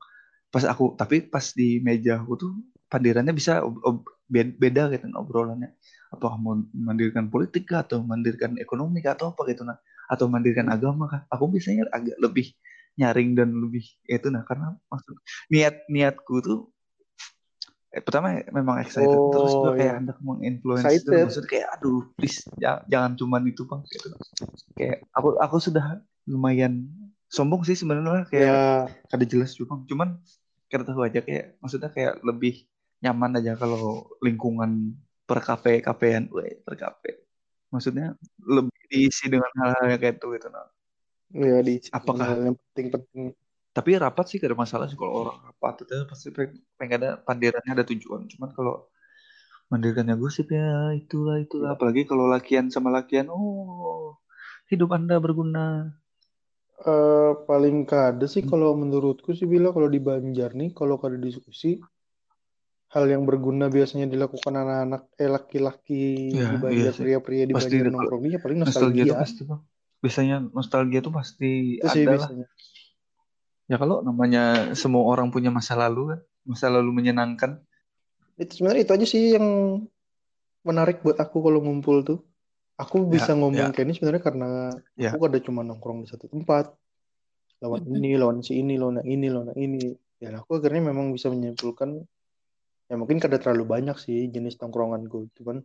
Pas 0.53 0.61
aku 0.69 0.93
tapi 0.93 1.25
pas 1.25 1.41
di 1.57 1.81
meja 1.81 2.21
aku 2.21 2.33
tuh 2.37 2.51
pandirannya 2.85 3.33
bisa 3.33 3.65
ob- 3.65 3.81
ob- 3.81 4.05
be- 4.29 4.53
beda 4.55 4.93
gitu 4.93 5.09
obrolannya. 5.17 5.73
Apakah 6.13 6.37
mau 6.37 6.53
mandirkan 6.71 7.33
politik 7.33 7.65
kah 7.65 7.81
atau 7.81 8.05
mandirkan 8.05 8.61
ekonomi 8.61 9.01
kah 9.01 9.17
atau 9.17 9.33
apa 9.33 9.41
gitu 9.49 9.65
nah 9.65 9.81
atau 10.05 10.29
mandirkan 10.29 10.69
agama 10.69 11.09
kah? 11.09 11.21
Aku 11.33 11.49
biasanya 11.49 11.89
agak 11.89 12.15
lebih 12.21 12.53
nyaring 12.97 13.37
dan 13.37 13.49
lebih 13.53 13.85
ya 14.09 14.17
itu 14.17 14.27
nah 14.33 14.43
karena 14.47 14.73
maksud 14.89 15.15
niat 15.51 15.75
niatku 15.91 16.35
tuh 16.41 16.59
eh, 17.93 18.01
pertama 18.01 18.41
memang 18.53 18.81
excited 18.85 19.17
terus 19.33 19.53
Oh, 19.57 19.61
juga 19.65 19.71
kayak 19.77 19.85
iya. 19.85 19.99
hendak 19.99 20.17
menginfluence 20.21 20.93
itu 20.93 21.09
maksudnya 21.09 21.49
kayak 21.49 21.67
aduh 21.77 22.01
please 22.17 22.49
jangan, 22.57 22.81
jangan 22.89 23.11
cuman 23.17 23.41
itu 23.49 23.61
bang 23.65 23.81
gitu 23.89 24.07
kayak 24.77 24.97
aku 25.11 25.27
aku 25.41 25.57
sudah 25.59 25.85
lumayan 26.29 26.87
sombong 27.29 27.61
sih 27.65 27.77
sebenarnya 27.77 28.25
kayak 28.29 28.45
Ya, 28.49 28.57
kada 29.09 29.25
jelas 29.25 29.53
juga 29.57 29.73
Bang. 29.77 29.81
cuman 29.89 30.09
kita 30.69 30.85
tahu 30.85 31.01
aja 31.01 31.19
kayak 31.25 31.57
maksudnya 31.61 31.89
kayak 31.89 32.21
lebih 32.21 32.65
nyaman 33.01 33.41
aja 33.41 33.57
kalau 33.57 34.05
lingkungan 34.21 34.93
per 35.25 35.41
kafe 35.41 35.81
kafean 35.81 36.29
per 36.65 36.75
kafe 36.77 37.25
maksudnya 37.73 38.17
lebih 38.41 38.73
diisi 38.89 39.29
dengan 39.29 39.49
hal-hal 39.61 39.97
kayak 39.97 40.21
itu 40.21 40.27
gitu 40.37 40.47
nah. 40.49 40.65
Ya 41.31 41.57
di 41.61 41.77
Apakah- 41.89 42.37
yang 42.39 42.57
penting-penting. 42.57 43.33
tapi 43.69 43.95
rapat 43.95 44.25
sih 44.27 44.37
gak 44.37 44.51
ada 44.51 44.59
masalah 44.59 44.85
sih 44.85 44.97
kalau 44.97 45.23
orang 45.23 45.39
rapat. 45.45 45.85
Itu 45.85 46.03
pasti 46.05 46.27
pengen, 46.31 46.59
ada 46.99 47.15
pandirannya 47.15 47.71
ada 47.71 47.85
tujuan. 47.85 48.27
Cuman 48.27 48.49
kalau 48.51 48.89
mandirkannya 49.67 50.15
gosip 50.15 50.49
ya 50.49 50.91
itulah 50.93 51.37
itulah. 51.37 51.77
Apalagi 51.77 52.03
kalau 52.03 52.25
lakian 52.25 52.67
sama 52.67 52.89
lakian 52.89 53.29
oh 53.29 54.17
hidup 54.67 54.89
anda 54.91 55.15
berguna. 55.17 55.93
Eh, 56.79 57.31
paling 57.43 57.83
kada 57.83 58.23
sih 58.23 58.41
kalau 58.41 58.71
menurutku 58.73 59.31
sih 59.31 59.43
bila 59.43 59.69
kalau 59.69 59.87
di 59.87 59.99
Banjar 59.99 60.55
nih 60.55 60.71
kalau 60.71 60.95
kada 60.95 61.15
diskusi 61.15 61.75
hal 62.89 63.05
yang 63.05 63.21
berguna 63.21 63.67
biasanya 63.67 64.07
dilakukan 64.07 64.55
anak-anak 64.55 65.11
eh 65.15 65.27
laki-laki 65.27 66.33
Iya, 66.33 66.49
di 66.49 66.55
iya 66.55 66.57
Banjar 66.57 66.93
pria-pria 66.95 67.43
di 67.43 67.53
Pasti 67.53 67.69
Banjar 67.69 67.83
ada- 67.83 67.93
nongkrong 67.93 68.23
ini 68.23 68.33
ya 68.33 68.39
paling 68.39 68.59
nostalgia 68.59 69.03
nostalgia 69.05 69.13
pasti 69.13 69.41
bang 69.43 69.61
biasanya 69.99 70.39
nostalgia 70.51 70.99
tuh 70.99 71.11
pasti 71.11 71.77
itu 71.77 71.87
sih 71.91 72.03
ada 72.03 72.15
lah. 72.15 72.27
biasanya. 72.27 72.47
Ya 73.69 73.75
kalau 73.77 74.01
namanya 74.01 74.73
semua 74.73 75.05
orang 75.05 75.29
punya 75.29 75.53
masa 75.53 75.77
lalu 75.77 76.15
kan 76.15 76.19
masa 76.43 76.67
lalu 76.67 76.89
menyenangkan. 76.89 77.61
Itu 78.39 78.63
sebenarnya 78.63 78.81
itu 78.87 78.93
aja 78.95 79.05
sih 79.05 79.23
yang 79.37 79.47
menarik 80.63 81.03
buat 81.05 81.19
aku 81.19 81.37
kalau 81.39 81.59
ngumpul 81.61 82.01
tuh. 82.01 82.19
Aku 82.79 83.03
Ya, 83.05 83.19
bisa 83.19 83.31
ngomong 83.35 83.69
ya. 83.69 83.75
kayak 83.75 83.85
ini 83.85 83.93
sebenarnya 83.93 84.23
karena 84.23 84.49
Ya. 84.95 85.11
aku 85.11 85.27
kada 85.27 85.37
cuma 85.43 85.61
nongkrong 85.61 86.03
di 86.03 86.07
satu 86.07 86.31
tempat. 86.31 86.71
Lawan 87.59 87.83
ini 87.91 88.15
lawan 88.15 88.39
si 88.39 88.55
ini 88.55 88.79
lawan 88.79 89.03
ini 89.03 89.27
lawan 89.27 89.51
ini. 89.59 89.91
Dan 90.15 90.39
aku 90.39 90.63
akhirnya 90.63 90.91
memang 90.91 91.11
bisa 91.11 91.27
menyimpulkan 91.27 91.99
ya 92.89 92.95
mungkin 92.97 93.19
kada 93.19 93.37
terlalu 93.37 93.67
banyak 93.67 93.99
sih 93.99 94.31
jenis 94.31 94.55
tongkronganku. 94.55 95.27
Cuman 95.35 95.59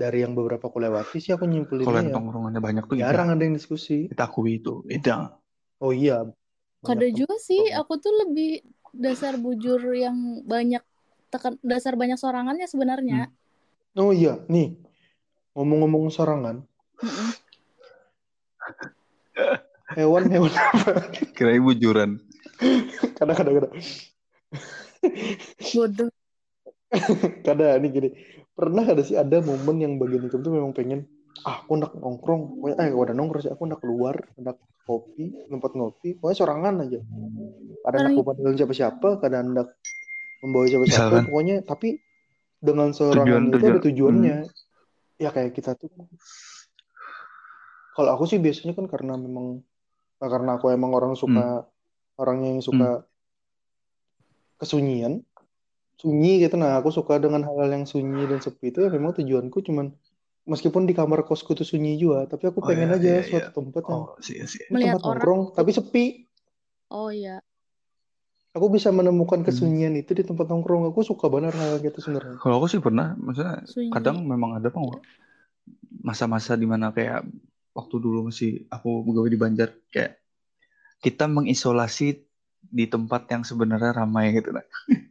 dari 0.00 0.24
yang 0.24 0.32
beberapa 0.32 0.72
aku 0.72 0.80
lewati 0.80 1.20
sih 1.20 1.36
aku 1.36 1.44
kalau 1.44 1.52
nyimpulinnya 1.52 1.92
yang 1.92 2.08
ya 2.08 2.16
tongkrongannya 2.16 2.60
banyak 2.64 2.84
tuh 2.88 2.96
jarang 2.96 3.28
ada 3.36 3.42
yang 3.44 3.52
diskusi. 3.52 4.08
Kita 4.08 4.32
akui 4.32 4.56
itu. 4.56 4.80
Ida 4.88 5.36
oh 5.84 5.92
iya. 5.92 6.24
Kada 6.80 7.04
banyak 7.04 7.12
juga 7.12 7.36
sih 7.36 7.68
aku 7.76 8.00
tuh 8.00 8.24
lebih 8.24 8.64
dasar 8.96 9.36
bujur 9.36 9.84
yang 9.92 10.40
banyak 10.48 10.80
tekan 11.28 11.60
dasar 11.60 12.00
banyak 12.00 12.16
sorangannya 12.16 12.64
sebenarnya. 12.64 13.28
Oh 14.00 14.16
iya 14.16 14.40
nih. 14.48 14.80
Ngomong-ngomong 15.52 16.08
sorangan. 16.08 16.64
Hewan 19.92 20.24
hewan 20.32 20.52
apa? 20.56 21.12
Kira 21.36 21.60
bujuran. 21.60 22.24
Kada 23.20 23.36
kada 23.36 23.50
kada 23.52 23.68
bodoh 25.72 26.12
kada 27.46 27.78
ini 27.78 27.88
gini. 27.88 28.08
Pernah 28.52 28.84
ada 28.84 29.02
sih 29.02 29.14
ada 29.14 29.38
momen 29.40 29.78
yang 29.78 29.94
bagian 29.96 30.26
itu 30.26 30.36
tuh 30.36 30.52
memang 30.52 30.74
pengen 30.74 31.06
ah 31.46 31.62
aku 31.62 31.78
nak 31.78 31.94
nongkrong. 31.94 32.58
Pokoknya 32.60 32.76
eh 32.84 32.92
udah 32.92 33.14
nongkrong 33.14 33.42
sih 33.46 33.52
aku 33.52 33.64
nak 33.64 33.80
keluar 33.80 34.18
nak 34.36 34.58
kopi 34.84 35.46
tempat 35.46 35.70
ngopi. 35.74 36.18
Pokoknya 36.18 36.36
sorangan 36.36 36.74
aja. 36.82 37.00
Kadang 37.80 38.00
nak 38.02 38.10
Paling- 38.12 38.18
berpanggil 38.18 38.54
siapa-siapa 38.58 39.08
kadang 39.22 39.44
hendak 39.54 39.68
membawa 40.42 40.64
siapa-siapa. 40.66 41.06
Misalkan? 41.08 41.22
pokoknya 41.30 41.56
tapi 41.64 41.88
dengan 42.60 42.88
sorangan 42.92 43.24
Tujuan- 43.24 43.46
itu 43.46 43.56
ada 43.56 43.62
tujuan- 43.62 43.84
tujuannya. 43.86 44.36
Ya 45.20 45.28
kayak 45.30 45.52
kita 45.54 45.76
tuh. 45.76 45.88
Kalau 47.94 48.10
aku 48.16 48.24
sih 48.24 48.40
biasanya 48.40 48.72
kan 48.72 48.88
karena 48.88 49.14
memang 49.14 49.60
nah, 50.16 50.28
karena 50.28 50.56
aku 50.56 50.72
emang 50.72 50.92
orang 50.92 51.12
suka 51.14 51.64
orangnya 52.16 52.52
yang 52.52 52.60
suka 52.60 53.04
kesunyian 54.56 55.24
sunyi 56.00 56.28
gitu. 56.42 56.54
Nah 56.62 56.70
aku 56.80 56.90
suka 56.98 57.14
dengan 57.24 57.42
hal-hal 57.46 57.70
yang 57.76 57.84
sunyi 57.92 58.22
dan 58.30 58.38
sepi 58.46 58.64
itu 58.72 58.78
ya 58.84 58.90
memang 58.96 59.12
tujuanku 59.18 59.58
cuman 59.68 59.86
meskipun 60.52 60.82
di 60.88 60.94
kamar 60.98 61.20
kosku 61.28 61.50
tuh 61.58 61.66
sunyi 61.72 61.90
juga 62.02 62.18
tapi 62.32 62.44
aku 62.50 62.60
Oh, 62.62 62.68
pengen 62.68 62.88
iya, 62.90 62.96
aja 62.96 63.10
iya, 63.20 63.22
suatu 63.28 63.48
tempat 63.58 63.82
yang 63.90 64.02
oh 64.02 64.06
sih 64.26 64.36
sih. 64.52 64.60
ini 64.64 64.72
Melihat 64.74 64.94
tempat 64.96 65.04
orang 65.10 65.22
nongkrong 65.22 65.42
tapi 65.58 65.70
sepi. 65.78 66.04
Oh 66.90 67.10
iya. 67.10 67.42
Aku 68.56 68.66
bisa 68.74 68.90
menemukan 68.90 69.40
Hmm. 69.40 69.46
kesunyian 69.46 69.94
itu 69.94 70.10
di 70.18 70.22
tempat 70.26 70.46
nongkrong. 70.50 70.82
Aku 70.90 71.00
suka 71.10 71.26
banget 71.30 71.54
hal 71.54 71.68
hal 71.70 71.78
gitu 71.86 71.98
sebenarnya. 72.02 72.34
Kalau 72.42 72.54
aku 72.58 72.66
sih 72.72 72.80
pernah 72.82 73.14
maksudnya 73.14 73.62
sunyi. 73.62 73.90
kadang 73.94 74.16
memang 74.26 74.50
ada 74.58 74.68
bang 74.74 74.86
masa-masa 76.02 76.52
di 76.56 76.66
mana 76.66 76.90
kayak 76.96 77.26
waktu 77.76 77.96
dulu 78.02 78.18
masih 78.28 78.66
aku 78.74 78.88
begawe 79.06 79.28
di 79.30 79.38
Banjar 79.38 79.70
kayak 79.92 80.18
kita 81.04 81.24
mengisolasi 81.30 82.06
di 82.60 82.84
tempat 82.90 83.26
yang 83.32 83.42
sebenarnya 83.46 83.92
ramai 84.00 84.32
gitu 84.36 84.50
lah. 84.56 84.64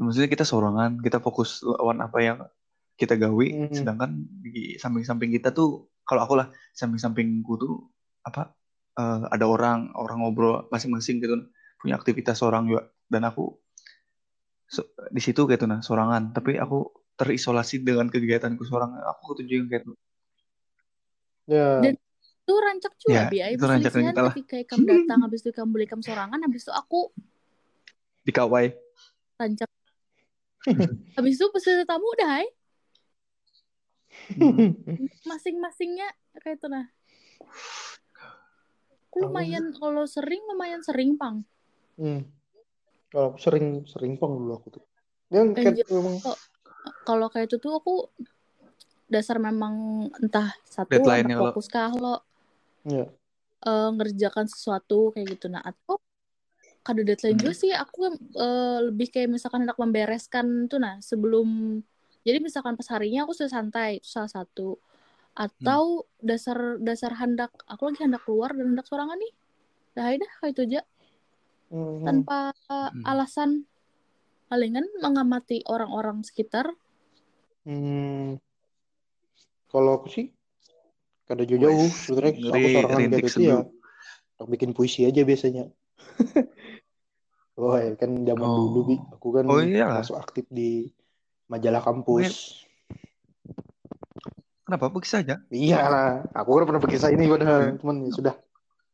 Maksudnya 0.00 0.32
kita 0.32 0.48
sorangan, 0.48 0.96
kita 1.04 1.20
fokus 1.20 1.60
lawan 1.60 2.00
apa 2.00 2.18
yang 2.18 2.38
kita 2.96 3.16
gawe, 3.16 3.46
Hmm. 3.46 3.72
sedangkan 3.72 4.10
di 4.40 4.76
samping-samping 4.76 5.28
kita 5.36 5.52
tuh 5.52 5.92
kalau 6.08 6.24
aku 6.24 6.34
lah 6.40 6.48
samping-sampingku 6.72 7.52
tuh 7.56 7.74
apa 8.24 8.56
eh, 8.96 9.20
ada 9.28 9.44
orang 9.44 9.92
orang 9.94 10.24
ngobrol 10.24 10.66
masing-masing 10.72 11.20
gitu. 11.20 11.36
Punya 11.76 11.96
aktivitas 11.96 12.40
orang 12.40 12.68
juga. 12.68 12.88
Dan 13.08 13.24
aku 13.24 13.56
so- 14.66 14.88
di 15.08 15.20
situ 15.20 15.44
gitu 15.44 15.64
nah 15.64 15.80
sorangan. 15.80 16.32
Tapi 16.32 16.56
aku 16.56 16.84
terisolasi 17.16 17.84
dengan 17.84 18.08
kegiatanku 18.08 18.64
seorang 18.64 18.96
aku 19.04 19.36
setuju 19.36 19.60
yang 19.60 19.68
kayak 19.68 19.84
itu 19.84 19.94
Ya. 21.50 21.82
Dan 21.82 21.94
itu 21.98 22.54
rancak 22.54 22.92
juga 22.98 23.12
Ya, 23.12 23.22
biaya 23.26 23.50
itu 23.54 23.64
rancak 23.66 23.92
kita 23.92 24.20
lah. 24.22 24.34
ketika 24.38 24.56
ikam 24.62 24.80
datang 24.86 25.18
habis 25.26 25.40
itu 25.42 25.50
ikam 25.50 25.68
beli 25.74 25.84
ikam 25.86 26.00
sorangan 26.00 26.38
habis 26.40 26.62
itu 26.62 26.72
aku 26.72 27.10
di 28.20 28.30
kawai 28.30 28.70
rancak 29.34 29.66
habis 31.16 31.34
itu 31.40 31.46
peserta 31.52 31.84
tamu 31.88 32.06
udah 32.16 32.28
hai 32.40 32.48
masing-masingnya 35.24 36.08
kayak 36.40 36.60
itu 36.60 36.66
nah 36.68 36.86
aku 39.10 39.26
lumayan 39.26 39.74
kalau 39.74 40.06
sering 40.06 40.40
lumayan 40.48 40.80
sering 40.84 41.16
pang 41.18 41.44
Hmm. 42.00 42.24
Kalau 43.12 43.36
aku 43.36 43.38
sering 43.44 43.84
sering 43.84 44.16
pang 44.16 44.32
dulu 44.32 44.56
aku 44.56 44.80
tuh. 44.80 44.84
Yang 45.28 45.60
kayak 45.60 45.84
Anjir. 45.84 45.86
memang 45.92 46.16
kalau 47.04 47.28
kayak 47.28 47.52
itu 47.52 47.60
tuh 47.60 47.76
aku 47.76 48.08
dasar 49.10 49.36
memang 49.36 50.06
entah 50.22 50.56
satu 50.64 50.96
fokus 51.36 51.68
kah 51.68 51.92
lo 51.92 52.24
ya. 52.88 53.04
eh, 53.66 53.88
ngerjakan 53.92 54.48
sesuatu 54.48 55.12
kayak 55.12 55.36
gitu 55.36 55.52
nah 55.52 55.60
atau 55.60 56.00
kada 56.80 57.04
deadline 57.04 57.36
Hmm. 57.36 57.42
juga 57.44 57.54
sih 57.54 57.72
aku 57.76 57.98
eh, 58.36 58.78
lebih 58.88 59.12
kayak 59.12 59.28
misalkan 59.28 59.68
hendak 59.68 59.76
membereskan 59.76 60.66
tuh 60.66 60.80
nah 60.80 60.96
sebelum 61.04 61.80
jadi 62.24 62.40
misalkan 62.40 62.76
pas 62.76 62.88
harinya 62.92 63.24
aku 63.24 63.32
sudah 63.36 63.52
santai 63.52 64.00
itu 64.00 64.08
salah 64.08 64.28
satu 64.32 64.76
atau 65.36 66.04
dasar 66.20 66.76
dasar 66.80 67.16
hendak 67.16 67.52
aku 67.68 67.92
lagi 67.92 68.02
hendak 68.04 68.24
keluar 68.26 68.52
dan 68.52 68.74
hendak 68.74 68.88
sorangan 68.88 69.16
nih 69.16 69.32
dah 69.96 70.12
dah 70.16 70.32
kayak 70.40 70.52
itu 70.56 70.62
aja 70.72 70.82
Hmm. 71.70 72.02
tanpa 72.02 72.50
Hmm. 72.66 73.04
alasan 73.06 73.50
palingan 74.50 74.88
mengamati 74.98 75.62
orang-orang 75.70 76.26
sekitar 76.26 76.66
Hmm. 77.62 78.40
Kalau 79.70 80.00
aku 80.00 80.08
sih 80.10 80.26
kada 81.28 81.44
jauh-jauh. 81.46 81.86
Sebenarnya 81.92 82.32
aku 82.50 82.68
sorangan 82.74 83.00
gitu 83.20 83.38
ya. 83.44 83.58
Aku 84.40 84.48
bikin 84.50 84.72
puisi 84.72 85.04
aja 85.06 85.22
biasanya. 85.22 85.68
Oh, 87.60 87.76
ya 87.76 87.92
kan 87.92 88.24
zaman 88.24 88.40
Oh. 88.48 88.56
dulu 88.72 88.80
bi, 88.88 88.96
aku 89.12 89.28
kan 89.36 89.44
Oh, 89.44 89.60
iyalah. 89.60 90.00
masuk 90.00 90.16
aktif 90.16 90.48
di 90.48 90.88
majalah 91.44 91.84
kampus. 91.84 92.56
kenapa 94.64 94.86
begitu 94.86 95.18
saja 95.18 95.34
Iya 95.50 95.82
lah, 95.82 96.10
aku 96.30 96.62
kan 96.62 96.64
pernah 96.64 96.80
pakai 96.80 97.10
ini 97.18 97.26
padahal, 97.26 97.74
cuman 97.82 98.06
ya 98.06 98.12
sudah. 98.14 98.34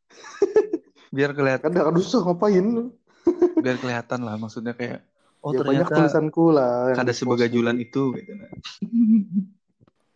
biar 1.16 1.36
kelihatan 1.36 1.68
Kan 1.68 1.84
ada 1.84 2.00
usah 2.00 2.24
ngapain. 2.24 2.90
biar 3.64 3.76
kelihatan 3.78 4.20
lah 4.24 4.34
maksudnya 4.40 4.72
kayak 4.72 5.02
oh 5.42 5.50
ya 5.54 5.62
banyak 5.62 5.86
ternyata 5.86 5.96
tulisanku 6.02 6.44
lah. 6.54 6.94
yang 6.94 7.02
ada 7.02 7.12
sebegajulan 7.14 7.76
itu 7.78 8.14
gitu 8.14 8.32
nah. 8.38 8.50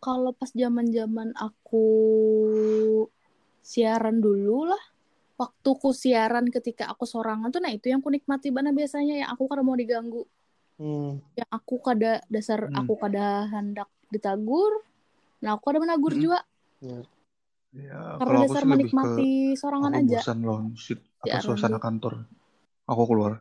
kalau 0.00 0.30
pas 0.32 0.50
zaman-zaman 0.54 1.34
aku 1.36 1.86
siaran 3.60 4.22
dulu 4.22 4.70
lah 4.70 4.82
waktu 5.40 5.70
ku 5.72 5.90
siaran 5.90 6.44
ketika 6.46 6.84
aku 6.86 7.08
sorangan 7.08 7.48
tuh 7.48 7.58
nah 7.58 7.72
itu 7.72 7.88
yang 7.88 8.04
ku 8.04 8.12
nikmati 8.12 8.52
banget 8.52 8.76
biasanya 8.76 9.24
yang 9.24 9.30
aku 9.32 9.48
kada 9.48 9.64
mau 9.64 9.72
diganggu 9.74 10.28
Hmm. 10.76 11.20
yang 11.36 11.50
aku 11.50 11.76
kada 11.76 12.24
dasar 12.26 12.64
Hmm. 12.64 12.72
aku 12.74 12.96
kada 12.96 13.44
hendak 13.48 13.84
ditagur 14.08 14.80
nah 15.40 15.52
aku 15.52 15.64
kada 15.66 15.78
menagur 15.78 16.12
Hmm. 16.12 16.22
juga 16.22 16.40
Ya. 16.80 17.00
ya 17.70 18.00
karena 18.16 18.20
kalau 18.22 18.38
aku 18.38 18.44
dasar 18.46 18.62
sih 18.62 18.64
lebih 18.66 18.68
ke 18.68 18.72
menikmati 18.88 19.30
sorangan 19.54 19.92
aku 19.92 20.00
aja 20.02 20.18
bosan 20.18 20.38
loh 20.40 20.60
sit- 20.74 21.04
apa 21.18 21.28
Siaran 21.28 21.44
suasana 21.44 21.76
tuh. 21.76 21.82
kantor 21.82 22.14
aku 22.84 23.02
keluar 23.06 23.32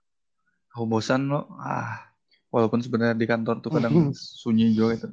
aku 0.70 0.84
bosan 0.86 1.22
loh 1.28 1.48
ah 1.58 2.12
walaupun 2.50 2.80
sebenarnya 2.80 3.16
di 3.16 3.24
kantor 3.24 3.56
tuh 3.60 3.72
kadang 3.72 4.12
sunyi 4.12 4.72
juga 4.72 4.96
gitu 4.96 5.08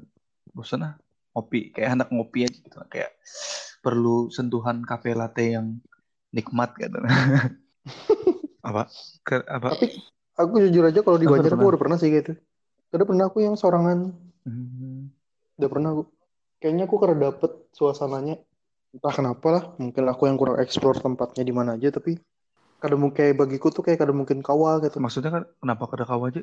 bosan 0.51 0.83
ah 0.83 0.95
ngopi 1.31 1.71
kayak 1.71 1.91
anak 1.95 2.09
ngopi 2.11 2.43
aja 2.43 2.59
gitu 2.59 2.79
kayak 2.87 3.15
perlu 3.79 4.27
sentuhan 4.29 4.83
kafe 4.83 5.15
latte 5.15 5.55
yang 5.55 5.79
nikmat 6.37 6.77
gitu 6.77 7.01
apa 8.61 8.83
ke 9.25 9.37
apa 9.47 9.69
Tapi 9.73 9.87
aku 10.37 10.53
jujur 10.69 10.85
aja 10.85 11.01
kalau 11.01 11.17
di 11.17 11.27
Banjar 11.27 11.55
udah 11.55 11.59
aku 11.59 11.67
udah 11.73 11.81
pernah 11.81 11.97
sih 11.97 12.11
gitu. 12.13 12.33
Udah 12.93 13.07
pernah 13.09 13.25
aku 13.31 13.39
yang 13.43 13.57
sorangan, 13.59 14.15
Hmm, 14.47 15.11
udah 15.59 15.69
pernah 15.71 15.91
aku. 15.91 16.03
Kayaknya 16.63 16.85
aku 16.87 16.97
karena 17.03 17.17
dapet 17.31 17.51
suasananya. 17.75 18.37
Entah 18.95 19.11
kenapa 19.13 19.47
lah, 19.51 19.63
mungkin 19.83 20.03
aku 20.07 20.23
yang 20.31 20.39
kurang 20.39 20.57
explore 20.63 20.97
tempatnya 21.03 21.43
di 21.43 21.51
mana 21.51 21.75
aja, 21.75 21.91
tapi 21.91 22.17
kadang 22.79 23.01
mungkin 23.03 23.17
kayak 23.19 23.35
bagiku 23.43 23.75
tuh 23.75 23.83
kayak 23.83 23.99
kadang 23.99 24.23
mungkin 24.23 24.39
kawal 24.45 24.79
gitu. 24.85 25.03
maksudnya 25.03 25.31
kan 25.35 25.43
kenapa 25.59 25.85
kada 25.91 26.05
kau 26.07 26.23
aja 26.25 26.41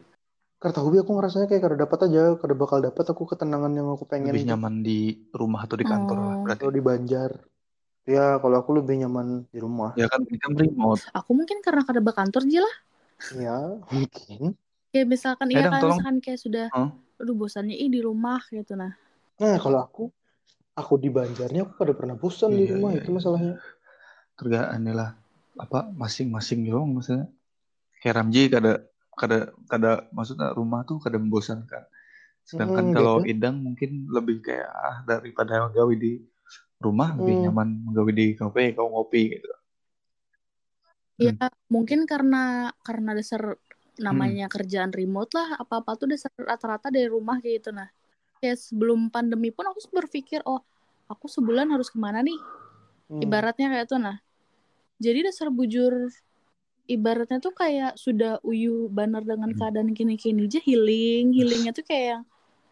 Karena 0.60 0.74
tahu 0.80 0.88
bi 0.96 0.98
aku 1.04 1.12
ngerasanya 1.16 1.48
kayak 1.52 1.64
kada 1.64 1.78
dapat 1.80 2.00
aja, 2.08 2.24
kada 2.40 2.56
bakal 2.56 2.80
dapat 2.80 3.06
aku 3.08 3.24
ketenangan 3.28 3.72
yang 3.76 3.88
aku 3.92 4.04
pengen 4.08 4.32
lebih 4.32 4.44
itu. 4.44 4.50
nyaman 4.52 4.76
di 4.84 5.00
rumah 5.32 5.64
atau 5.68 5.76
di 5.76 5.86
kantor 5.88 6.18
lah 6.20 6.36
Oh. 6.36 6.44
berarti 6.44 6.62
Kalau 6.64 6.74
di 6.76 6.84
Banjar. 6.84 7.32
Ya, 8.04 8.36
kalau 8.42 8.56
aku 8.60 8.72
lebih 8.76 9.00
nyaman 9.00 9.48
di 9.48 9.60
rumah. 9.64 9.96
ya 10.00 10.06
kan 10.12 10.20
ini 10.28 10.38
kan 10.44 10.52
remote 10.60 11.04
aku 11.16 11.32
mungkin 11.38 11.58
karena 11.66 11.82
kada 11.88 12.02
berkantor 12.04 12.44
aja 12.48 12.60
lah 12.66 12.76
Ya, 13.36 13.58
mungkin. 13.92 14.56
kayak 14.92 15.08
misalkan 15.14 15.48
Eh, 15.52 15.56
iya 15.56 15.68
kan 15.74 15.82
tolong. 15.82 16.00
misalkan 16.00 16.18
kayak 16.24 16.40
sudah 16.46 16.66
Hah? 16.74 16.90
aduh 17.22 17.36
bosannya 17.42 17.76
ih 17.84 17.90
di 17.96 18.00
rumah 18.08 18.42
gitu 18.56 18.74
nah 18.82 18.94
Nah, 19.42 19.58
kalau 19.64 19.80
aku, 19.86 20.04
aku 20.82 20.94
di 21.04 21.10
Banjarnya 21.18 21.62
aku 21.66 21.74
kada 21.82 21.94
pernah 22.00 22.16
bosan 22.22 22.52
di 22.60 22.66
Iya, 22.66 22.74
rumah, 22.74 22.92
iya, 22.94 23.00
itu 23.00 23.10
iya. 23.10 23.18
masalahnya. 23.18 23.56
kerjaan 24.40 24.84
lah 25.00 25.10
apa 25.60 25.80
masing-masing 25.94 26.66
dong 26.66 26.98
maksudnya 26.98 27.30
kayak 28.02 28.16
Ramji 28.20 28.42
kada 28.56 28.74
kada 29.22 29.40
kada 29.72 29.92
maksudnya 30.18 30.48
rumah 30.58 30.82
tuh 30.90 30.98
kada 31.06 31.18
membosankan 31.22 31.84
sedangkan 32.50 32.86
Hmm, 32.90 32.96
kalau 32.96 33.16
gitu. 33.18 33.30
Idang 33.34 33.56
mungkin 33.62 34.10
lebih 34.10 34.38
kayak 34.48 34.70
ah 34.70 34.98
daripada 35.10 35.54
menggawe 35.70 35.94
di 35.98 36.20
rumah 36.86 37.10
lebih 37.20 37.36
Hmm. 37.36 37.44
nyaman 37.44 37.68
menggawe 37.86 38.12
di 38.20 38.26
kafe 38.40 38.62
kau 38.78 38.88
ngopi 38.92 39.22
gitu 39.38 39.48
ya 41.22 41.32
mungkin 41.70 42.10
karena 42.10 42.74
karena 42.82 43.14
dasar 43.14 43.56
namanya 44.02 44.50
kerjaan 44.50 44.90
remote 44.90 45.32
lah 45.38 45.56
apa 45.62 45.86
apa 45.86 45.92
tuh 46.00 46.10
dasar 46.10 46.34
rata-rata 46.36 46.90
dari 46.90 47.06
rumah 47.06 47.38
kayak 47.38 47.62
gitu 47.62 47.70
nah 47.70 47.90
kayak 48.42 48.58
sebelum 48.58 49.14
pandemi 49.14 49.54
pun 49.54 49.66
aku 49.70 49.80
berpikir 49.94 50.42
oh 50.50 50.62
aku 51.08 51.26
sebulan 51.30 51.70
harus 51.70 51.90
ke 51.94 51.98
mana 52.02 52.26
nih 52.26 52.38
Hmm. 53.10 53.22
ibaratnya 53.24 53.68
kayak 53.74 53.88
tuh 53.92 54.00
nah 54.02 54.18
jadi 54.98 55.30
dasar 55.30 55.50
bujur 55.54 55.94
ibaratnya 56.90 57.40
tuh 57.40 57.54
kayak 57.56 57.96
sudah 57.96 58.42
uyu 58.44 58.90
banar 58.92 59.24
dengan 59.24 59.52
Hmm. 59.52 59.60
keadaan 59.60 59.94
kini-kini 59.96 60.50
aja 60.50 60.60
healing 60.60 61.32
healingnya 61.38 61.72
tuh 61.78 61.86
kayak 61.88 62.06
yang 62.20 62.24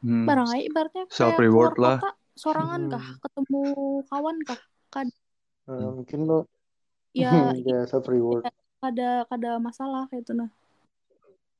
Hmm. 0.02 0.28
barang 0.28 0.48
aja 0.54 0.64
ibaratnya 0.70 1.04
kayak 1.08 1.18
Self 1.18 1.38
reward 1.40 1.74
lah. 1.78 1.98
kota 2.02 2.10
sorangan 2.44 2.82
Hmm. 2.82 2.91
kah 2.91 3.06
ketemu 3.24 3.58
kawan 4.10 4.38
kah 4.48 4.62
kad 4.94 5.08
Nah, 5.67 5.89
mungkin 5.98 6.20
lo 6.30 6.38
ya 7.13 7.54
ya 7.70 7.78
self 7.91 8.06
reward. 8.13 8.46
ada 8.88 9.10
ada 9.36 9.50
masalah 9.67 10.02
kayak 10.10 10.22
itu 10.26 10.34
nah 10.39 10.50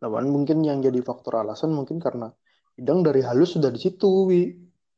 Lawan 0.03 0.27
mungkin 0.36 0.60
yang 0.67 0.79
jadi 0.86 0.99
faktor 1.10 1.34
alasan 1.41 1.71
mungkin 1.77 1.97
karena 2.05 2.27
Idang 2.81 2.99
dari 3.07 3.21
halus 3.27 3.49
sudah 3.55 3.69
di 3.75 3.79
situ, 3.86 4.10
Wi. 4.29 4.41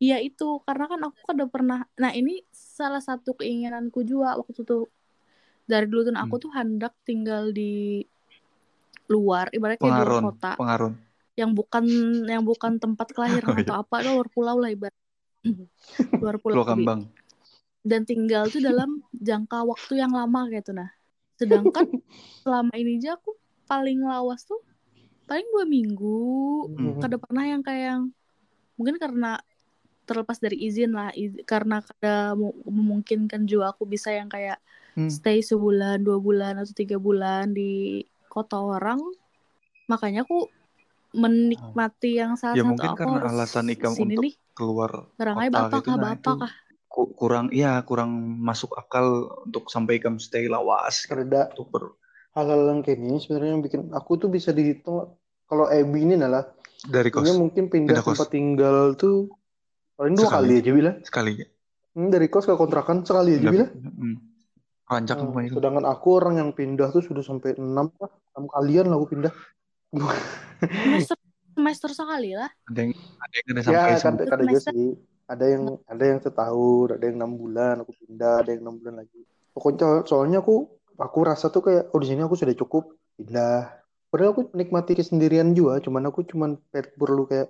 Iya 0.03 0.15
itu 0.27 0.43
karena 0.67 0.83
kan 0.91 0.99
aku 1.07 1.19
udah 1.35 1.47
pernah. 1.53 1.77
Nah 2.01 2.11
ini 2.19 2.31
salah 2.77 3.01
satu 3.07 3.29
keinginanku 3.39 3.99
juga 4.09 4.27
waktu 4.39 4.59
itu 4.65 4.75
dari 5.71 5.85
dulu 5.89 6.01
tuh 6.07 6.15
aku 6.23 6.35
Hmm. 6.35 6.41
tuh 6.43 6.51
hendak 6.57 6.93
tinggal 7.07 7.43
di 7.57 7.63
luar, 9.13 9.45
ibaratnya 9.55 9.81
kayak 9.83 9.97
di 9.99 10.03
luar 10.09 10.25
kota, 10.25 10.47
pengaruh 10.57 10.93
yang 11.39 11.51
bukan 11.57 11.83
yang 12.33 12.43
bukan 12.49 12.73
tempat 12.83 13.07
kelahiran 13.15 13.53
Oh, 13.53 13.57
iya. 13.59 13.63
atau 13.63 13.75
apa, 13.81 13.95
itu 14.03 14.09
luar 14.15 14.29
pulau 14.35 14.57
lah 14.63 14.69
ibarat 14.75 14.97
luar 16.17 16.39
pulau. 16.39 16.63
Kambang 16.63 17.07
Dan 17.83 18.07
tinggal 18.07 18.47
tuh 18.47 18.63
dalam 18.63 19.03
jangka 19.11 19.67
waktu 19.67 19.99
yang 19.99 20.15
lama 20.15 20.47
gitu 20.47 20.71
nah. 20.71 20.87
Sedangkan 21.35 21.83
selama 22.41 22.71
ini 22.79 22.95
aja 22.97 23.19
aku 23.19 23.35
paling 23.67 23.99
lawas 23.99 24.47
tuh 24.47 24.63
paling 25.27 25.43
dua 25.51 25.67
minggu. 25.67 26.23
Hmm. 26.71 26.99
kada 26.99 27.19
pernah 27.19 27.43
yang 27.43 27.59
kayak 27.59 27.83
yang 27.91 28.03
mungkin 28.75 28.95
karena 28.95 29.39
terlepas 30.03 30.39
dari 30.39 30.59
izin 30.59 30.91
lah 30.91 31.11
iz- 31.15 31.43
karena 31.43 31.79
kada 31.79 32.35
mu- 32.35 32.55
memungkinkan 32.67 33.47
juga 33.47 33.71
aku 33.71 33.83
bisa 33.83 34.11
yang 34.11 34.27
kayak 34.27 34.59
Hmm. 34.93 35.09
stay 35.09 35.41
sebulan 35.41 36.05
dua 36.05 36.21
bulan 36.21 36.53
atau 36.53 36.69
tiga 36.69 37.01
bulan 37.01 37.49
di 37.49 38.03
kota 38.29 38.61
orang 38.61 39.01
makanya 39.89 40.21
aku 40.21 40.45
menikmati 41.13 42.17
yang 42.17 42.33
salah 42.33 42.53
Ya, 42.53 42.61
satu 42.61 42.69
mungkin 42.73 42.89
aku 42.91 42.99
karena 42.99 43.19
alasan 43.29 43.65
ikam 43.69 43.93
sini 43.93 44.13
untuk 44.13 44.23
nih 44.25 44.33
keluar 44.53 44.91
barangnya 45.13 45.47
kota 45.47 45.55
bapak 45.55 45.77
gitu 45.77 45.87
kah 45.87 45.95
nah 45.95 46.03
bapak 46.03 46.17
itu 46.17 46.31
kah 46.37 46.51
ku- 46.87 47.11
kurang 47.13 47.45
iya 47.49 47.71
kurang 47.81 48.09
masuk 48.39 48.73
akal 48.73 49.05
untuk 49.45 49.65
sampai 49.67 49.97
ikam 49.97 50.17
stay 50.17 50.45
lawas 50.45 51.05
gitu. 51.05 51.13
Karena 51.13 51.49
untuk 51.49 51.67
ber 51.69 51.83
hal-hal 52.33 52.61
yang 52.67 52.79
kayak 52.81 52.97
gini 52.97 53.17
sebenarnya 53.17 53.51
yang 53.53 53.61
bikin 53.61 53.81
aku 53.89 54.11
tuh 54.17 54.29
bisa 54.29 54.49
dihitung 54.49 55.13
kalau 55.45 55.69
Ebi 55.69 56.01
ini 56.01 56.17
adalah 56.17 56.49
dari 56.83 57.09
kos 57.09 57.23
dia 57.23 57.33
mungkin 57.33 57.69
pindah 57.69 57.93
Pindah 57.93 58.03
kos. 58.03 58.17
tempat 58.17 58.29
tinggal 58.29 58.77
tuh 58.93 59.29
paling 59.93 60.17
dua 60.17 60.25
Sekali. 60.27 60.45
kali 60.49 60.53
aja 60.59 60.71
bila. 60.73 60.91
sekali 61.01 61.31
Hmm, 61.93 62.09
dari 62.09 62.25
kos 62.25 62.49
ke 62.49 62.57
kontrakan 62.57 63.05
sekali 63.05 63.37
aja 63.37 63.53
Pindah- 63.53 63.69
bila. 63.69 63.89
hmm. 64.01 64.15
rancak 64.83 65.15
itu 65.15 65.55
sedangkan 65.57 65.85
aku 65.87 66.07
orang 66.17 66.35
yang 66.37 66.49
pindah 66.51 66.89
tuh 66.89 67.01
sudah 67.01 67.23
sampai 67.23 67.55
enam 67.55 67.89
lah, 67.97 68.11
enam 68.35 68.45
kalian 68.45 68.85
lah 68.91 68.97
aku 68.97 69.07
pindah. 69.09 69.33
Semester 69.93 71.17
semester 71.53 71.89
sekali 71.93 72.33
lah 72.33 72.49
Ada 72.67 72.79
yang 72.81 72.91
ada 72.97 73.33
yang 73.37 73.47
ada 73.47 73.61
Ya, 73.61 73.63
sampai 73.63 73.93
kan, 73.93 73.99
semester. 74.01 74.25
kan 74.27 74.37
juga 74.41 74.59
Semester. 74.59 74.73
sih. 74.73 74.89
Ada 75.23 75.45
yang 75.47 75.63
ada 75.87 76.03
yang 76.03 76.19
setahun, 76.19 76.87
ada 76.99 77.03
yang 77.07 77.17
enam 77.23 77.31
bulan 77.39 77.75
aku 77.79 77.91
pindah, 77.95 78.35
ada 78.43 78.49
yang 78.51 78.61
enam 78.67 78.75
bulan 78.75 78.95
lagi. 78.99 79.21
Pokoknya 79.55 80.03
soalnya 80.03 80.43
aku 80.43 80.55
aku 80.99 81.19
rasa 81.23 81.47
tuh 81.47 81.63
kayak 81.63 81.95
oh 81.95 81.99
di 82.03 82.07
sini 82.11 82.21
aku 82.27 82.35
sudah 82.35 82.51
cukup 82.51 82.91
pindah. 83.15 83.71
Padahal 84.11 84.35
aku 84.35 84.41
menikmati 84.51 84.93
kesendirian 84.93 85.55
juga, 85.55 85.79
cuman 85.79 86.11
aku 86.11 86.27
cuman 86.27 86.59
pe- 86.69 86.91
perlu 86.93 87.23
kayak 87.25 87.49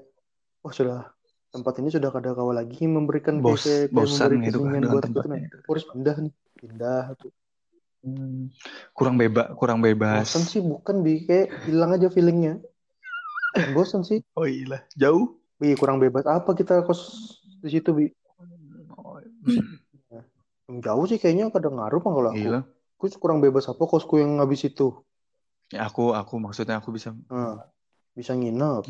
oh 0.64 0.72
sudah 0.72 1.12
tempat 1.50 1.74
ini 1.82 1.90
sudah 1.92 2.10
kada 2.14 2.32
kawa 2.34 2.62
lagi 2.62 2.88
memberikan 2.88 3.42
kayak, 3.42 3.46
Bos, 3.46 3.64
kayak, 3.66 3.82
kayak 3.90 3.94
bosan 3.94 4.30
memberi 4.32 4.48
gitu 4.48 4.58
kan 4.64 4.82
buat 4.86 5.04
tempatnya. 5.04 5.38
Aku 5.66 5.70
harus 5.76 5.86
pindah 5.92 6.16
nih, 6.24 6.34
pindah 6.62 7.04
tuh. 7.20 7.32
Hmm, 8.04 8.52
kurang 8.92 9.16
bebas, 9.16 9.56
kurang 9.56 9.80
bebas. 9.80 10.28
Bosan 10.28 10.44
sih 10.44 10.60
bukan 10.60 11.08
bi 11.08 11.24
kayak 11.24 11.64
hilang 11.64 11.96
aja 11.96 12.12
feelingnya. 12.12 12.60
Bosan 13.72 14.04
sih. 14.04 14.20
Oh 14.36 14.44
iya, 14.44 14.84
jauh. 15.00 15.40
Bi 15.56 15.72
kurang 15.80 16.04
bebas 16.04 16.28
apa 16.28 16.52
kita 16.52 16.84
kos 16.84 17.00
di 17.64 17.72
situ 17.72 17.96
bi? 17.96 18.12
Oh, 19.00 19.24
Jauh 20.84 21.06
sih 21.08 21.16
kayaknya 21.16 21.48
kadang 21.48 21.80
ngaruh 21.80 22.04
kalau 22.04 22.30
aku. 22.32 22.40
Gila. 22.44 22.60
Aku 23.00 23.06
kurang 23.20 23.40
bebas 23.40 23.72
apa 23.72 23.84
kosku 23.88 24.20
yang 24.20 24.44
habis 24.44 24.68
itu. 24.68 25.00
Ya, 25.72 25.88
aku 25.88 26.12
aku 26.12 26.44
maksudnya 26.44 26.84
aku 26.84 26.92
bisa 26.92 27.16
Nah, 27.32 27.64
bisa 28.16 28.36
nginep. 28.36 28.84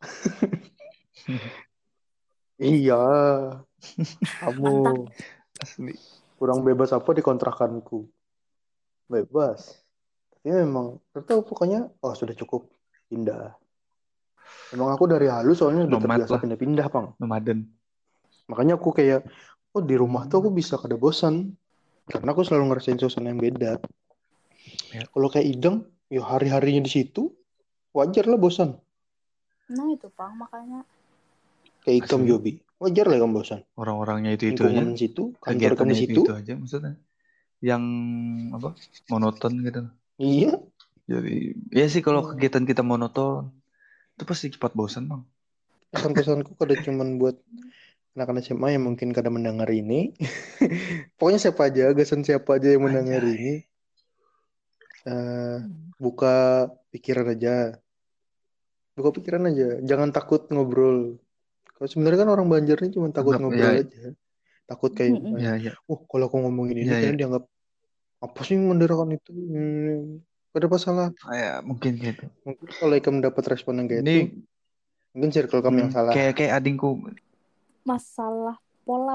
Iya. 2.58 2.98
Kamu 4.42 5.06
asli. 5.62 5.94
kurang 6.42 6.66
bebas 6.66 6.90
apa 6.90 7.14
di 7.14 7.22
kontrakanku? 7.22 8.10
Bebas. 9.08 9.80
Tapi 10.38 10.54
memang 10.54 11.00
tahu 11.12 11.40
pokoknya 11.42 11.88
oh 12.04 12.14
sudah 12.14 12.36
cukup 12.36 12.68
pindah. 13.08 13.56
Emang 14.72 14.92
aku 14.92 15.08
dari 15.08 15.28
halus 15.28 15.60
soalnya 15.60 15.88
udah 15.88 15.98
Nomad 15.98 16.24
terbiasa 16.24 16.32
lah. 16.36 16.40
pindah-pindah, 16.44 16.86
Bang. 16.92 17.06
Nomaden. 17.20 17.68
Makanya 18.48 18.80
aku 18.80 18.92
kayak 18.92 19.24
oh 19.76 19.82
di 19.84 19.96
rumah 19.96 20.24
tuh 20.28 20.44
aku 20.44 20.50
bisa 20.52 20.76
kada 20.80 20.96
bosan. 20.96 21.56
Karena 22.08 22.32
aku 22.32 22.40
selalu 22.40 22.72
ngerasain 22.72 22.96
suasana 22.96 23.28
yang 23.32 23.40
beda. 23.40 23.76
Ya. 24.92 25.04
Kalau 25.12 25.28
kayak 25.28 25.44
ideng, 25.44 25.84
ya 26.08 26.24
hari-harinya 26.24 26.84
di 26.84 26.92
situ 26.92 27.32
wajar 27.92 28.24
lah 28.28 28.40
bosan. 28.40 28.76
nah 29.68 29.84
itu 29.92 30.08
pang 30.16 30.32
makanya 30.32 30.80
Kayak 31.84 32.08
ikam 32.08 32.20
Asli. 32.24 32.30
Yobi. 32.32 32.52
Wajar 32.80 33.04
lah 33.10 33.16
kamu 33.20 33.32
bosan. 33.36 33.60
Orang-orangnya 33.76 34.32
itu 34.32 34.54
itu 34.54 34.64
aja. 34.64 34.70
Lingkungan 34.70 34.96
situ, 34.96 35.22
kantor 35.40 35.44
kamu 35.44 35.56
Kegiatannya 35.56 35.96
itu 35.96 36.04
situ. 36.04 36.20
itu 36.24 36.32
aja 36.32 36.52
maksudnya. 36.56 36.94
Yang 37.58 37.84
apa? 38.54 38.70
Monoton 39.10 39.52
gitu. 39.66 39.82
Iya. 40.18 40.52
Jadi 41.08 41.56
ya 41.72 41.86
sih 41.88 42.04
kalau 42.04 42.20
kegiatan 42.22 42.68
kita 42.68 42.84
monoton 42.84 43.48
itu 44.14 44.24
pasti 44.28 44.52
cepat 44.52 44.76
bosan 44.76 45.08
bang. 45.08 45.22
Pesan-pesanku 45.88 46.52
kada 46.58 46.76
cuman 46.84 47.16
buat 47.16 47.40
anak-anak 48.12 48.44
SMA 48.44 48.76
yang 48.76 48.84
mungkin 48.84 49.14
kada 49.16 49.32
mendengar 49.32 49.70
ini. 49.72 50.12
Pokoknya 51.16 51.38
siapa 51.40 51.70
aja, 51.72 51.94
gasan 51.96 52.26
siapa 52.26 52.58
aja 52.60 52.74
yang 52.76 52.84
mendengar 52.84 53.22
Anjay. 53.24 53.34
ini. 53.38 53.54
Eh, 55.08 55.58
buka 55.96 56.68
pikiran 56.92 57.32
aja. 57.32 57.78
Buka 58.98 59.14
pikiran 59.16 59.48
aja. 59.48 59.78
Jangan 59.80 60.10
takut 60.12 60.50
ngobrol. 60.52 61.16
Kalau 61.78 61.88
sebenarnya 61.88 62.26
kan 62.26 62.30
orang 62.34 62.50
Banjar 62.50 62.82
ini 62.82 62.90
cuma 62.92 63.08
takut 63.14 63.38
Anggap- 63.38 63.42
ngobrol 63.48 63.72
ya. 63.78 63.82
aja. 63.86 64.04
Takut 64.68 64.90
kayak, 64.98 65.12
Mm-mm. 65.14 65.38
Ya 65.44 65.52
ya. 65.66 65.72
oh 65.90 65.98
kalau 66.10 66.24
aku 66.28 66.36
ngomongin 66.44 66.78
ini 66.84 66.94
Iya, 67.00 67.00
kan 67.02 67.14
dianggap 67.20 67.44
apa 68.26 68.40
sih 68.48 68.56
menderakan 68.70 69.10
itu? 69.16 69.30
Hmm, 69.32 70.22
ada 70.56 70.66
masalah. 70.74 71.06
Ya 71.42 71.50
mungkin 71.68 71.92
gitu. 72.06 72.24
Mungkin 72.46 72.68
kalau 72.80 72.94
kamu 73.04 73.18
dapat 73.28 73.44
respon 73.52 73.74
yang 73.80 73.88
kayak 73.90 74.04
itu, 74.10 74.20
Ini 74.20 74.30
mungkin 75.14 75.30
circle 75.34 75.62
kamu 75.64 75.78
yang 75.88 75.92
hmm, 75.92 75.96
salah. 75.96 76.14
kayak 76.14 76.32
kayak 76.38 76.52
adingku. 76.58 76.88
masalah 77.90 78.56
pola 78.86 79.14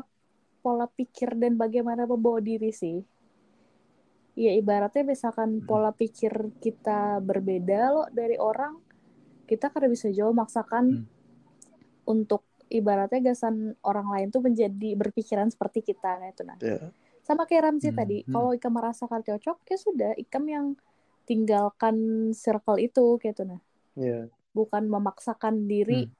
pola 0.63 0.85
pikir 0.97 1.29
dan 1.41 1.53
bagaimana 1.61 2.03
membawa 2.11 2.39
diri 2.49 2.71
sih 2.81 2.95
ya 4.43 4.51
ibaratnya 4.61 5.03
misalkan 5.13 5.49
Hmm. 5.59 5.65
pola 5.69 5.91
pikir 5.93 6.33
kita 6.63 7.21
berbeda 7.21 7.79
loh 7.93 8.07
dari 8.09 8.35
orang 8.49 8.73
kita 9.49 9.69
kada 9.73 9.87
bisa 9.91 10.09
jauh 10.17 10.33
maksakan 10.33 10.85
Hmm. 10.89 11.03
untuk 12.07 12.43
ibaratnya 12.67 13.31
gasan 13.31 13.75
orang 13.81 14.07
lain 14.07 14.27
tuh 14.29 14.39
menjadi 14.39 14.95
berpikiran 14.95 15.47
seperti 15.47 15.83
kita 15.83 16.19
nah 16.19 16.29
itu 16.29 16.43
nah 16.43 16.57
Ya. 16.57 16.91
sama 17.21 17.43
kayak 17.43 17.71
Ramzi 17.71 17.89
Hmm, 17.89 17.97
tadi 17.97 18.17
hmm. 18.21 18.29
kalau 18.29 18.51
Ikam 18.51 18.73
merasakan 18.73 19.21
cocok 19.21 19.57
ya 19.63 19.77
sudah 19.77 20.11
Ikam 20.15 20.43
yang 20.45 20.65
tinggalkan 21.23 21.95
circle 22.33 22.77
itu 22.77 23.17
kayak 23.17 23.33
itu 23.33 23.43
nah 23.47 23.61
Ya. 23.93 24.27
bukan 24.51 24.85
memaksakan 24.85 25.65
diri 25.65 26.05
Hmm. 26.05 26.13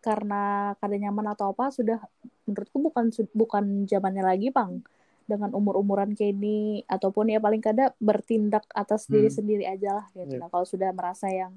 karena 0.00 0.42
kada 0.76 0.96
nyaman 0.96 1.26
atau 1.28 1.50
apa 1.50 1.68
sudah 1.68 2.00
menurutku 2.44 2.80
bukan 2.80 3.08
bukan 3.30 3.64
zamannya 3.84 4.24
lagi 4.24 4.48
bang 4.48 4.80
dengan 5.24 5.54
umur-umuran 5.54 6.10
kayak 6.10 6.34
ini 6.34 6.82
ataupun 6.84 7.30
ya 7.30 7.38
paling 7.38 7.60
kada 7.60 7.94
bertindak 7.96 8.66
atas 8.72 9.06
diri 9.06 9.30
Hmm. 9.30 9.36
sendiri 9.36 9.64
aja 9.64 9.94
lah 9.94 10.06
gitu. 10.10 10.34
Ya. 10.34 10.42
Nah, 10.42 10.48
kalau 10.48 10.66
sudah 10.66 10.90
merasa 10.90 11.30
yang 11.30 11.54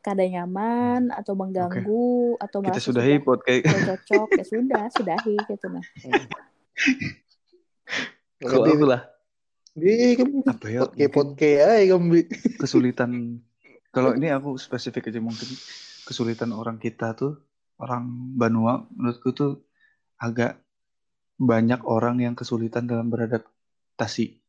kada 0.00 0.24
nyaman 0.24 1.12
atau 1.12 1.36
mengganggu 1.36 2.40
atau 2.40 2.58
Kita 2.64 2.72
merasa 2.72 2.88
sudahi 2.88 3.14
sudah 3.16 3.24
podcast. 3.24 3.62
tidak 3.64 3.84
cocok 3.84 4.28
ya 4.32 4.44
sudah 4.44 4.82
sudahi 4.92 5.34
gitu 5.48 5.66
nah. 5.68 5.84
Kalau 8.40 8.64
aku 8.64 8.86
lah 8.88 9.02
Di 9.76 10.16
apa 10.48 10.66
ya? 10.66 10.88
mungkin 10.88 11.08
potke 11.12 11.60
ay 11.62 11.92
kamu. 11.92 12.26
kesulitan. 12.62 13.38
Kalau 13.92 14.16
ini 14.16 14.32
aku 14.32 14.56
spesifik 14.56 15.12
aja 15.12 15.20
mungkin 15.22 15.46
kesulitan 16.08 16.50
orang 16.56 16.80
kita 16.80 17.12
tuh 17.14 17.38
orang 17.78 18.08
Banua 18.34 18.82
menurutku 18.92 19.30
tuh 19.36 19.62
agak 20.18 20.58
banyak 21.40 21.80
orang 21.86 22.20
yang 22.20 22.34
kesulitan 22.34 22.88
dalam 22.88 23.12
beradaptasi. 23.12 24.40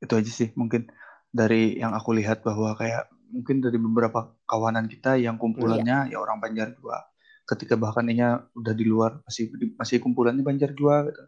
Itu 0.00 0.12
aja 0.16 0.30
sih 0.32 0.54
mungkin 0.56 0.88
dari 1.30 1.78
yang 1.78 1.94
aku 1.94 2.16
lihat 2.16 2.42
bahwa 2.42 2.74
kayak 2.74 3.06
mungkin 3.30 3.62
dari 3.64 3.78
beberapa 3.78 4.34
kawanan 4.44 4.86
kita 4.90 5.16
yang 5.16 5.38
kumpulannya 5.40 6.10
ya 6.12 6.18
orang 6.20 6.38
Banjar 6.42 6.74
juga. 6.76 7.06
Ketika 7.46 7.74
bahkan 7.74 8.06
ini 8.06 8.22
udah 8.54 8.74
di 8.76 8.84
luar 8.86 9.22
masih 9.26 9.50
masih 9.78 9.98
kumpulannya 10.02 10.42
Banjar 10.44 10.74
juga 10.74 11.08
gitu. 11.10 11.22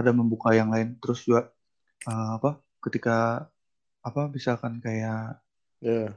Ada 0.00 0.10
membuka 0.16 0.54
yang 0.56 0.72
lain 0.72 0.96
terus 1.02 1.26
juga 1.26 1.50
eh, 2.08 2.30
apa 2.38 2.58
ketika 2.80 3.46
apa 4.00 4.22
misalkan 4.32 4.80
kayak 4.80 5.40
Ya. 5.80 6.12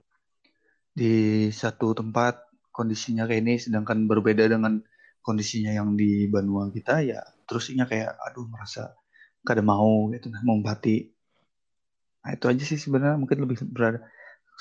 di 0.92 1.48
satu 1.56 1.96
tempat 1.96 2.36
kondisinya 2.76 3.24
kayak 3.24 3.48
ini 3.48 3.56
sedangkan 3.56 4.12
berbeda 4.12 4.44
dengan 4.52 4.84
kondisinya 5.24 5.72
yang 5.72 5.96
di 5.96 6.28
Banua 6.28 6.68
kita 6.68 7.00
ya 7.00 7.24
terusnya 7.48 7.88
kayak 7.88 8.12
aduh 8.28 8.44
merasa 8.52 8.92
kada 9.40 9.64
mau 9.64 10.12
gitu 10.12 10.28
nah 10.28 10.44
membati 10.44 11.08
nah 12.28 12.36
itu 12.36 12.46
aja 12.52 12.64
sih 12.68 12.76
sebenarnya 12.76 13.16
mungkin 13.16 13.40
lebih 13.48 13.64
berada 13.72 14.04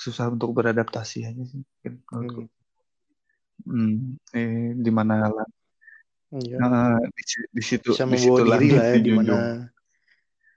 susah 0.03 0.27
untuk 0.27 0.51
beradaptasi 0.51 1.23
aja 1.23 1.43
sih 1.47 1.63
mungkin 1.63 1.93
menurutku. 2.11 2.41
Hmm, 3.63 4.19
eh, 4.35 4.75
di 4.75 4.91
mana 4.91 5.31
lah 5.31 5.47
Iya. 6.33 6.57
nah, 6.57 6.97
di, 6.97 7.23
di 7.53 7.61
situ 7.61 7.93
Bisa 7.93 8.09
di 8.09 8.17
situ 8.17 8.41
langit 8.41 8.73
lah 8.73 8.85
ya 8.89 8.97
di 8.97 9.13
mana 9.13 9.37
dijunjung 9.37 9.69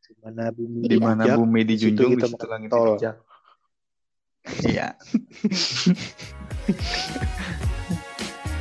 di 0.08 0.14
mana 0.24 0.42
bumi 0.48 0.78
di 0.88 0.96
mana 0.96 1.22
bumi 1.36 1.60
dijunjung 1.68 2.10
di 2.16 2.24
situ 2.24 2.46
langit 2.48 2.68
tol. 2.72 2.96
dipijak 2.96 3.16
iya 4.64 4.96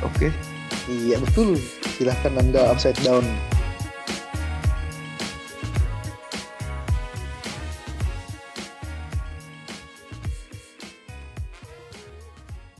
oke 0.06 0.28
Iya 0.86 1.18
betul. 1.18 1.58
Silahkan 1.98 2.38
Anda 2.38 2.70
upside 2.70 2.94
down. 3.02 3.26